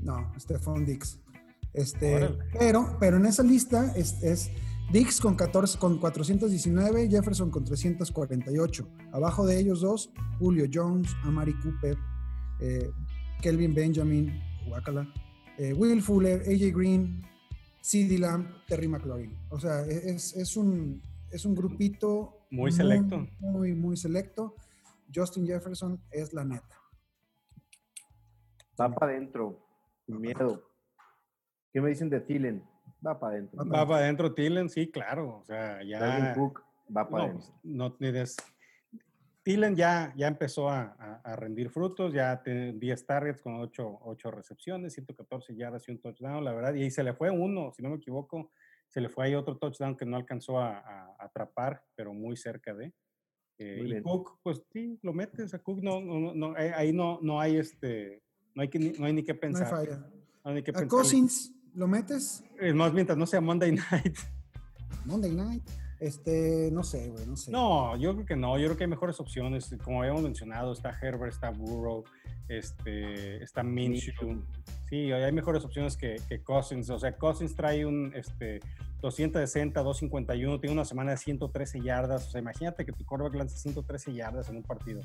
[0.00, 1.20] No, Stephon Dix.
[1.72, 2.28] Este,
[2.58, 4.50] pero, pero en esa lista es, es,
[4.92, 8.88] Dix con, 14, con 419, Jefferson con 348.
[9.12, 11.96] Abajo de ellos dos, Julio Jones, Amari Cooper,
[12.60, 12.90] eh,
[13.40, 15.10] Kelvin Benjamin, Wakala,
[15.56, 17.22] eh, Will Fuller, AJ Green,
[17.80, 19.34] CD Lamb, Terry McLaurin.
[19.48, 23.26] O sea, es, es, un, es un grupito muy selecto.
[23.40, 24.54] Muy, muy selecto.
[25.12, 26.78] Justin Jefferson es la neta.
[28.80, 29.58] Va para adentro
[30.06, 30.62] miedo.
[31.72, 32.62] ¿Qué me dicen de Thielen?
[33.04, 33.64] Va para adentro.
[33.64, 35.38] Va para adentro Thielen, sí, claro.
[35.38, 36.34] O sea, ya.
[36.34, 36.62] Cook
[36.94, 37.48] va para adentro.
[37.62, 38.36] No, pues,
[39.42, 40.92] Thielen ya, ya empezó a,
[41.24, 46.00] a, rendir frutos, ya tiene 10 targets con 8, 8 recepciones, 114 yardas y un
[46.00, 46.74] touchdown, la verdad.
[46.74, 48.52] Y ahí se le fue uno, si no me equivoco,
[48.92, 52.74] se le fue ahí otro touchdown que no alcanzó a, a atrapar, pero muy cerca
[52.74, 52.92] de.
[53.58, 57.40] Eh, y Cook, pues sí, lo metes a Cook, no, no, no, ahí no, no
[57.40, 58.22] hay este
[58.54, 59.70] no hay, que, no hay ni que pensar.
[59.70, 60.06] No hay falla.
[60.44, 62.44] No hay que ¿A Cousins lo metes?
[62.60, 64.18] Es más, mientras no sea Monday Night.
[65.04, 65.62] Monday Night.
[65.98, 67.52] Este, no sé, güey, no sé.
[67.52, 68.58] No, yo creo que no.
[68.58, 69.74] Yo creo que hay mejores opciones.
[69.84, 72.04] Como habíamos mencionado, está Herbert, está Burrow,
[72.48, 74.44] este, está Minshew.
[74.92, 76.90] Sí, hay mejores opciones que, Cousins.
[76.90, 78.60] O sea, Cousins trae un este,
[79.00, 82.26] 260, 251, tiene una semana de 113 yardas.
[82.26, 85.00] O sea, imagínate que tu quarterback lance 113 yardas en un partido.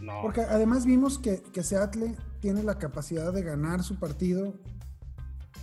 [0.00, 0.20] No.
[0.22, 4.52] Porque además vimos que, que Seattle tiene la capacidad de ganar su partido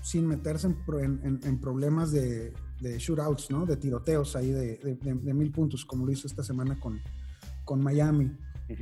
[0.02, 3.66] sin meterse en, en, problemas de, de, shootouts, ¿no?
[3.66, 7.02] De tiroteos ahí de, de, mil puntos, como lo hizo esta semana con,
[7.66, 8.32] con Miami.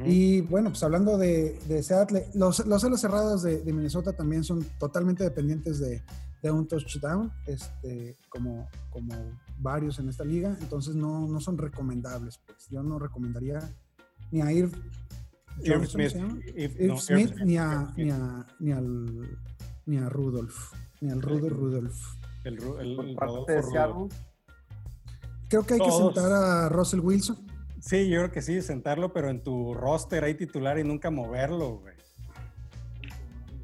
[0.05, 5.23] Y bueno, pues hablando de, Seattle, los, los alas cerradas de, Minnesota también son totalmente
[5.23, 6.01] dependientes de,
[6.43, 9.15] un touchdown, este, como, como
[9.57, 12.39] varios en esta liga, entonces no, no son recomendables.
[12.45, 12.67] Pues.
[12.69, 13.59] Yo no recomendaría
[14.31, 14.69] ni a ir
[15.87, 16.11] Smith,
[16.99, 19.39] Smith, ni, a, ni, a, ni, al,
[19.85, 21.97] ni a Rudolph, ni al Rudolph Rudolph.
[22.43, 23.17] El, el, el
[25.49, 27.44] Creo que hay que sentar a Russell Wilson.
[27.85, 31.77] Sí, yo creo que sí, sentarlo, pero en tu roster ahí titular y nunca moverlo,
[31.77, 31.93] güey.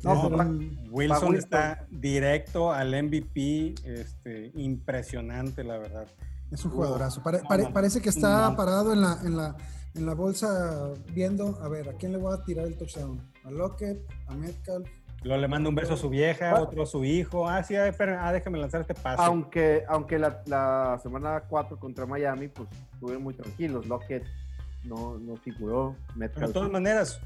[0.03, 0.30] No,
[0.91, 6.07] Wilson, está directo al MVP, este, impresionante, la verdad.
[6.51, 7.24] Es un jugadorazo.
[7.24, 9.57] parece que está parado en la, en la,
[9.95, 13.19] en la bolsa viendo, a ver, ¿a quién le voy a tirar el touchdown?
[13.43, 14.07] ¿A Lockett?
[14.28, 14.88] ¿A Metcalf?
[15.24, 17.47] Luego le manda un beso a su vieja, otro a su hijo.
[17.47, 19.22] Ah, sí, ah, déjame lanzar este pase.
[19.22, 23.86] Aunque, aunque la, la semana 4 contra Miami, pues estuvieron muy tranquilos.
[23.86, 24.26] Lockett
[24.84, 25.95] no, no figuró.
[26.15, 26.47] Metcalf.
[26.47, 27.22] de todas maneras,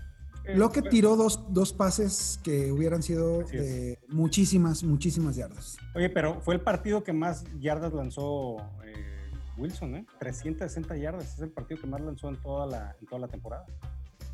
[0.53, 5.77] Lockett tiró dos, dos, pases que hubieran sido de muchísimas, muchísimas yardas.
[5.95, 10.05] Oye, pero fue el partido que más yardas lanzó eh, Wilson, ¿eh?
[10.19, 11.33] 360 yardas.
[11.33, 13.65] Es el partido que más lanzó en toda la, en toda la temporada.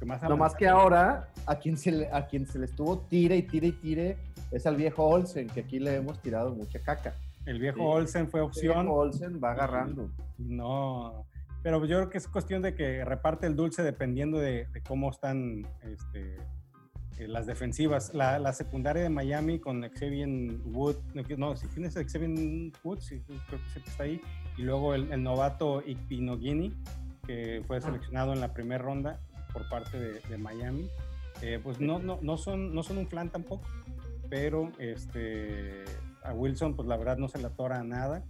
[0.05, 3.43] No más que ahora, a quien, se le, a quien se le estuvo tire y
[3.43, 4.17] tire y tire
[4.51, 7.15] es al viejo Olsen, que aquí le hemos tirado mucha caca.
[7.45, 8.77] El viejo Olsen fue opción.
[8.77, 10.11] El viejo Olsen va agarrando.
[10.37, 11.25] No,
[11.63, 15.65] pero yo creo que es cuestión de que reparte el dulce dependiendo de, cómo están
[15.83, 16.35] este,
[17.17, 18.13] eh, las defensivas.
[18.13, 20.27] La, secundaria de Miami con Xavier
[20.65, 20.97] Wood,
[21.37, 24.21] no, si tienes Xavier Wood, sí, creo que está ahí.
[24.57, 26.73] Y luego el, novato Ikpinogini,
[27.25, 27.81] que fue ah.
[27.81, 29.19] seleccionado en la primera ronda
[29.53, 30.89] por parte de, Miami.
[31.41, 33.67] Eh, pues no, no, no, son, no son un flan tampoco,
[34.29, 35.85] pero este,
[36.23, 38.23] a Wilson, pues la verdad no se le atora a nada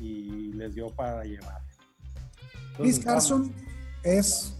[0.00, 1.62] y les dio para llevar.
[2.76, 3.52] Chris Carson
[4.02, 4.56] es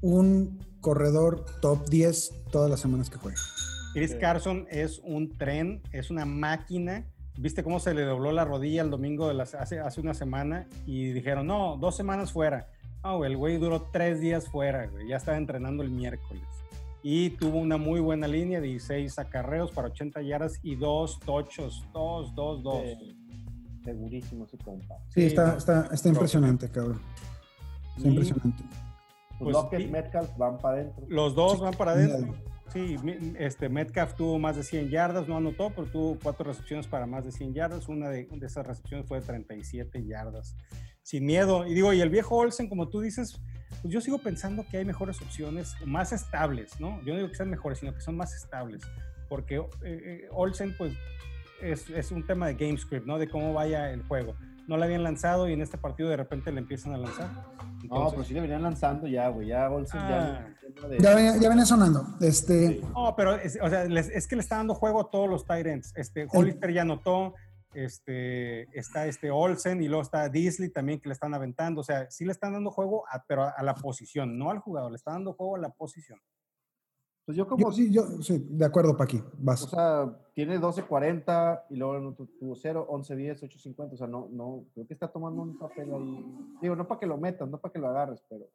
[0.00, 3.40] un corredor top 10 todas las semanas que juega.
[3.94, 7.06] Chris Carson es un tren, es una máquina.
[7.38, 10.68] ¿Viste cómo se le dobló la rodilla el domingo de las, hace, hace una semana?
[10.84, 12.68] Y dijeron, no, dos semanas fuera.
[13.04, 16.42] No, el güey duró tres días fuera, Ya estaba entrenando el miércoles.
[17.02, 22.34] y tuvo una muy buena línea, 16 acarreos para 80 yardas y dos tochos, dos,
[22.34, 22.82] dos, dos.
[22.82, 23.16] Sí,
[23.84, 24.96] segurísimo ese compa.
[25.10, 25.58] Sí, Sí, está, no.
[25.58, 27.00] está, está impresionante, cabrón.
[27.96, 28.64] Está Y- impresionante.
[28.64, 29.86] Pues, Pues, Lockett, sí.
[29.88, 31.04] Metcalf van para adentro.
[31.08, 32.34] Los dos Sí, van para adentro.
[32.72, 32.96] Sí,
[33.38, 37.24] este Metcalf tuvo más de 100 yardas, no anotó, pero tuvo cuatro recepciones para más
[37.24, 37.88] de 100 yardas.
[37.88, 40.56] Una de, de esas recepciones fue de 37 yardas.
[41.06, 41.64] Sin miedo.
[41.68, 43.40] Y digo, y el viejo Olsen, como tú dices,
[43.80, 47.00] pues yo sigo pensando que hay mejores opciones, más estables, ¿no?
[47.02, 48.82] Yo no digo que sean mejores, sino que son más estables.
[49.28, 50.94] Porque eh, eh, Olsen, pues,
[51.62, 53.18] es, es un tema de game script, ¿no?
[53.18, 54.34] De cómo vaya el juego.
[54.66, 57.30] No le habían lanzado y en este partido de repente le empiezan a lanzar.
[57.30, 59.46] No, Entonces- pero sí le venían lanzando ya, güey.
[59.46, 60.08] Ya Olsen Ah.
[60.10, 60.88] ya.
[60.88, 62.04] de- Ya, venía- ya venía sonando.
[62.20, 65.30] Este, No, pero es, o sea, les- es que le está dando juego a todos
[65.30, 65.92] los ends.
[65.96, 67.34] Este, Hollister ya anotó,
[67.84, 71.80] este, está este Olsen y luego está Disley también que le están aventando.
[71.80, 74.58] O sea, sí le están dando juego, a, pero a, a la posición, no al
[74.60, 76.18] jugador, le están dando juego a la posición.
[77.26, 79.20] Pues yo como yo, sí, yo, sí, de acuerdo, Paqui.
[79.38, 79.64] Vas.
[79.64, 83.92] O sea, tiene 12.40 y luego en otro tuvo 0, 11.10, 8.50.
[83.94, 86.24] O sea, no, no, creo que está tomando un papel ahí.
[86.62, 88.46] Digo, no para que lo metas, no para que lo agarres, pero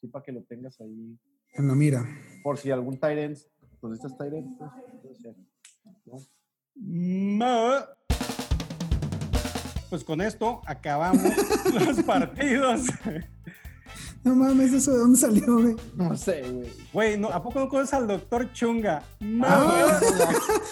[0.00, 1.18] sí para que lo tengas ahí.
[1.56, 2.04] en la mira.
[2.42, 3.36] Por si algún Tyrant,
[3.80, 4.70] pues estas Tyrant, pues,
[5.02, 5.36] puede ser,
[6.06, 6.16] ¿no?
[6.74, 7.86] Ma-
[9.90, 11.22] Pues con esto acabamos
[11.86, 12.82] los partidos.
[14.24, 15.76] No mames, ¿eso de dónde salió, güey?
[15.94, 16.68] No sé, güey.
[16.92, 19.02] Güey, no, ¿a poco no conoces al doctor Chunga?
[19.20, 20.00] Ma- Ah,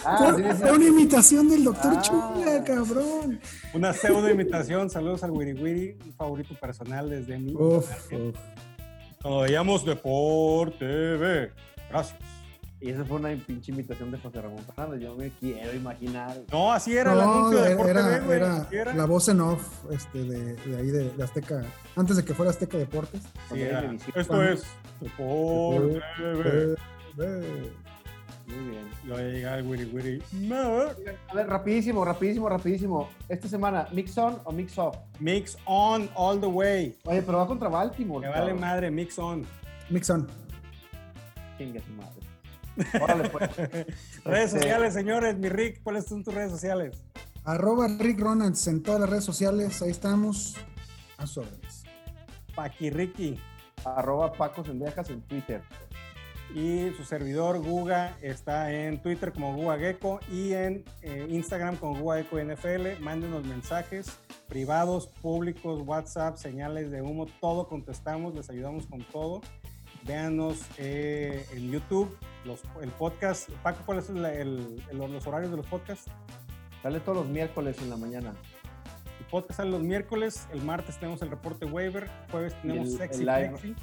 [0.05, 2.03] Ah, sí, fue sí, una imitación del doctor Ah.
[2.03, 3.41] Chunga, cabrón.
[3.73, 4.91] Una pseudo imitación.
[4.91, 7.55] Saludos al Wiri Wiri, un favorito personal desde mí.
[7.55, 8.37] Uf, uf.
[9.23, 11.53] Cuando veíamos Deporte TV.
[11.89, 12.19] Gracias.
[12.85, 15.01] Y esa fue una pinche imitación de José Ramón Fernández.
[15.01, 16.37] Yo me quiero imaginar.
[16.53, 18.78] No, así era el No, anuncio de era, Deporte era, TV, güey.
[18.80, 21.62] era la voz en off este, de, de ahí de, de Azteca,
[21.97, 23.22] antes de que fuera Azteca Deportes.
[23.22, 23.78] Sí, Cuando era.
[23.78, 24.12] era televisión.
[24.20, 24.64] Esto es
[25.01, 26.03] Deporte.
[28.47, 28.85] Muy bien.
[29.03, 30.22] Y luego llega el Wiri Wiri.
[30.47, 30.89] Ma-
[31.28, 33.09] A ver, rapidísimo, rapidísimo, rapidísimo.
[33.30, 34.97] Esta semana, ¿mix on o mix off?
[35.20, 36.95] Mix on all the way.
[37.07, 38.26] Oye, pero va contra Baltimore.
[38.26, 39.47] Me vale madre, mix on.
[39.89, 40.26] Mixon.
[41.57, 42.11] Chingue su madre.
[43.01, 43.57] Órale, pues.
[44.25, 45.37] Redes Este- sociales, señores.
[45.39, 47.03] Mi Rick, ¿cuáles son tus redes sociales?
[47.45, 49.83] Arroba Rick Ronalds en todas las redes sociales.
[49.83, 50.57] Ahí estamos.
[51.16, 51.85] A sus órdenes.
[52.55, 53.39] Paqui Ricky.
[53.85, 55.62] Arroba Paco Sendejas en Twitter.
[56.55, 61.99] Y su servidor Guga está en Twitter como Guga Gecko y en eh, Instagram como
[62.01, 63.01] Guga Gecko NFL.
[63.03, 64.07] Mándenos mensajes
[64.49, 69.41] privados, públicos, WhatsApp, señales de humo, todo contestamos, les ayudamos con todo.
[70.07, 72.14] Véanos eh, en YouTube,
[72.45, 73.51] los, el podcast.
[73.62, 76.11] Paco, ¿cuáles son los horarios de los podcasts?
[76.82, 78.34] Sale todos los miércoles en la mañana.
[79.20, 83.20] El podcast sale los miércoles, el martes tenemos el reporte waiver, jueves tenemos el- Sexy
[83.20, 83.49] el live.
[83.59, 83.74] Flexi.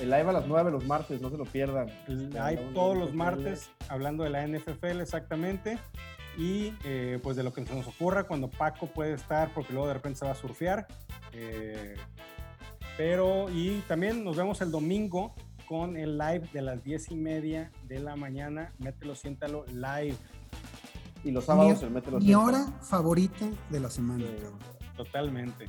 [0.00, 1.88] El live a las 9 los martes, no se lo pierdan.
[2.06, 3.16] El- hablamos todos los NFL.
[3.16, 5.78] martes hablando de la NFL exactamente
[6.36, 9.88] y eh, pues de lo que se nos ocurra cuando Paco puede estar porque luego
[9.88, 10.86] de repente se va a surfear.
[11.32, 11.96] eh,
[12.96, 15.34] pero y también nos vemos el domingo
[15.68, 18.72] con el live de las 10 y media de la mañana.
[18.78, 20.16] Mételo, siéntalo live.
[21.24, 22.46] Y los sábados Mi- el mételo Mi siempre.
[22.56, 24.24] hora favorita de la semana.
[24.24, 24.86] Sí.
[24.96, 25.66] Totalmente.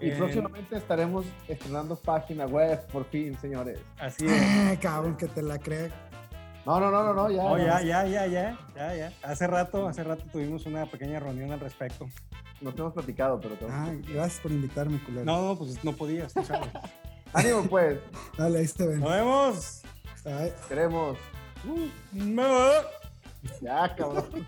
[0.00, 3.80] Y En- próximamente estaremos estrenando página web, por fin, señores.
[3.98, 4.32] Así es.
[4.42, 5.88] Ah, cabrón, que te la crea.
[6.66, 7.42] No, no, no, no, no, ya.
[7.42, 7.64] Oh, no.
[7.64, 9.12] ya, ya, ya, ya, ya, ya.
[9.22, 12.06] Hace rato, hace rato tuvimos una pequeña reunión al respecto.
[12.60, 15.24] No te hemos platicado, pero te Ah, gracias por invitarme, culero.
[15.24, 16.68] No, no, pues no podías, tú sabes.
[17.32, 17.98] Ánimo, pues.
[18.36, 19.00] Dale, ahí está bien.
[19.00, 19.82] Nos vemos.
[20.24, 20.48] Ay.
[20.48, 20.54] Eh.
[20.68, 21.18] Queremos.
[21.64, 21.88] Uh.
[23.60, 24.26] Ya, cabrón.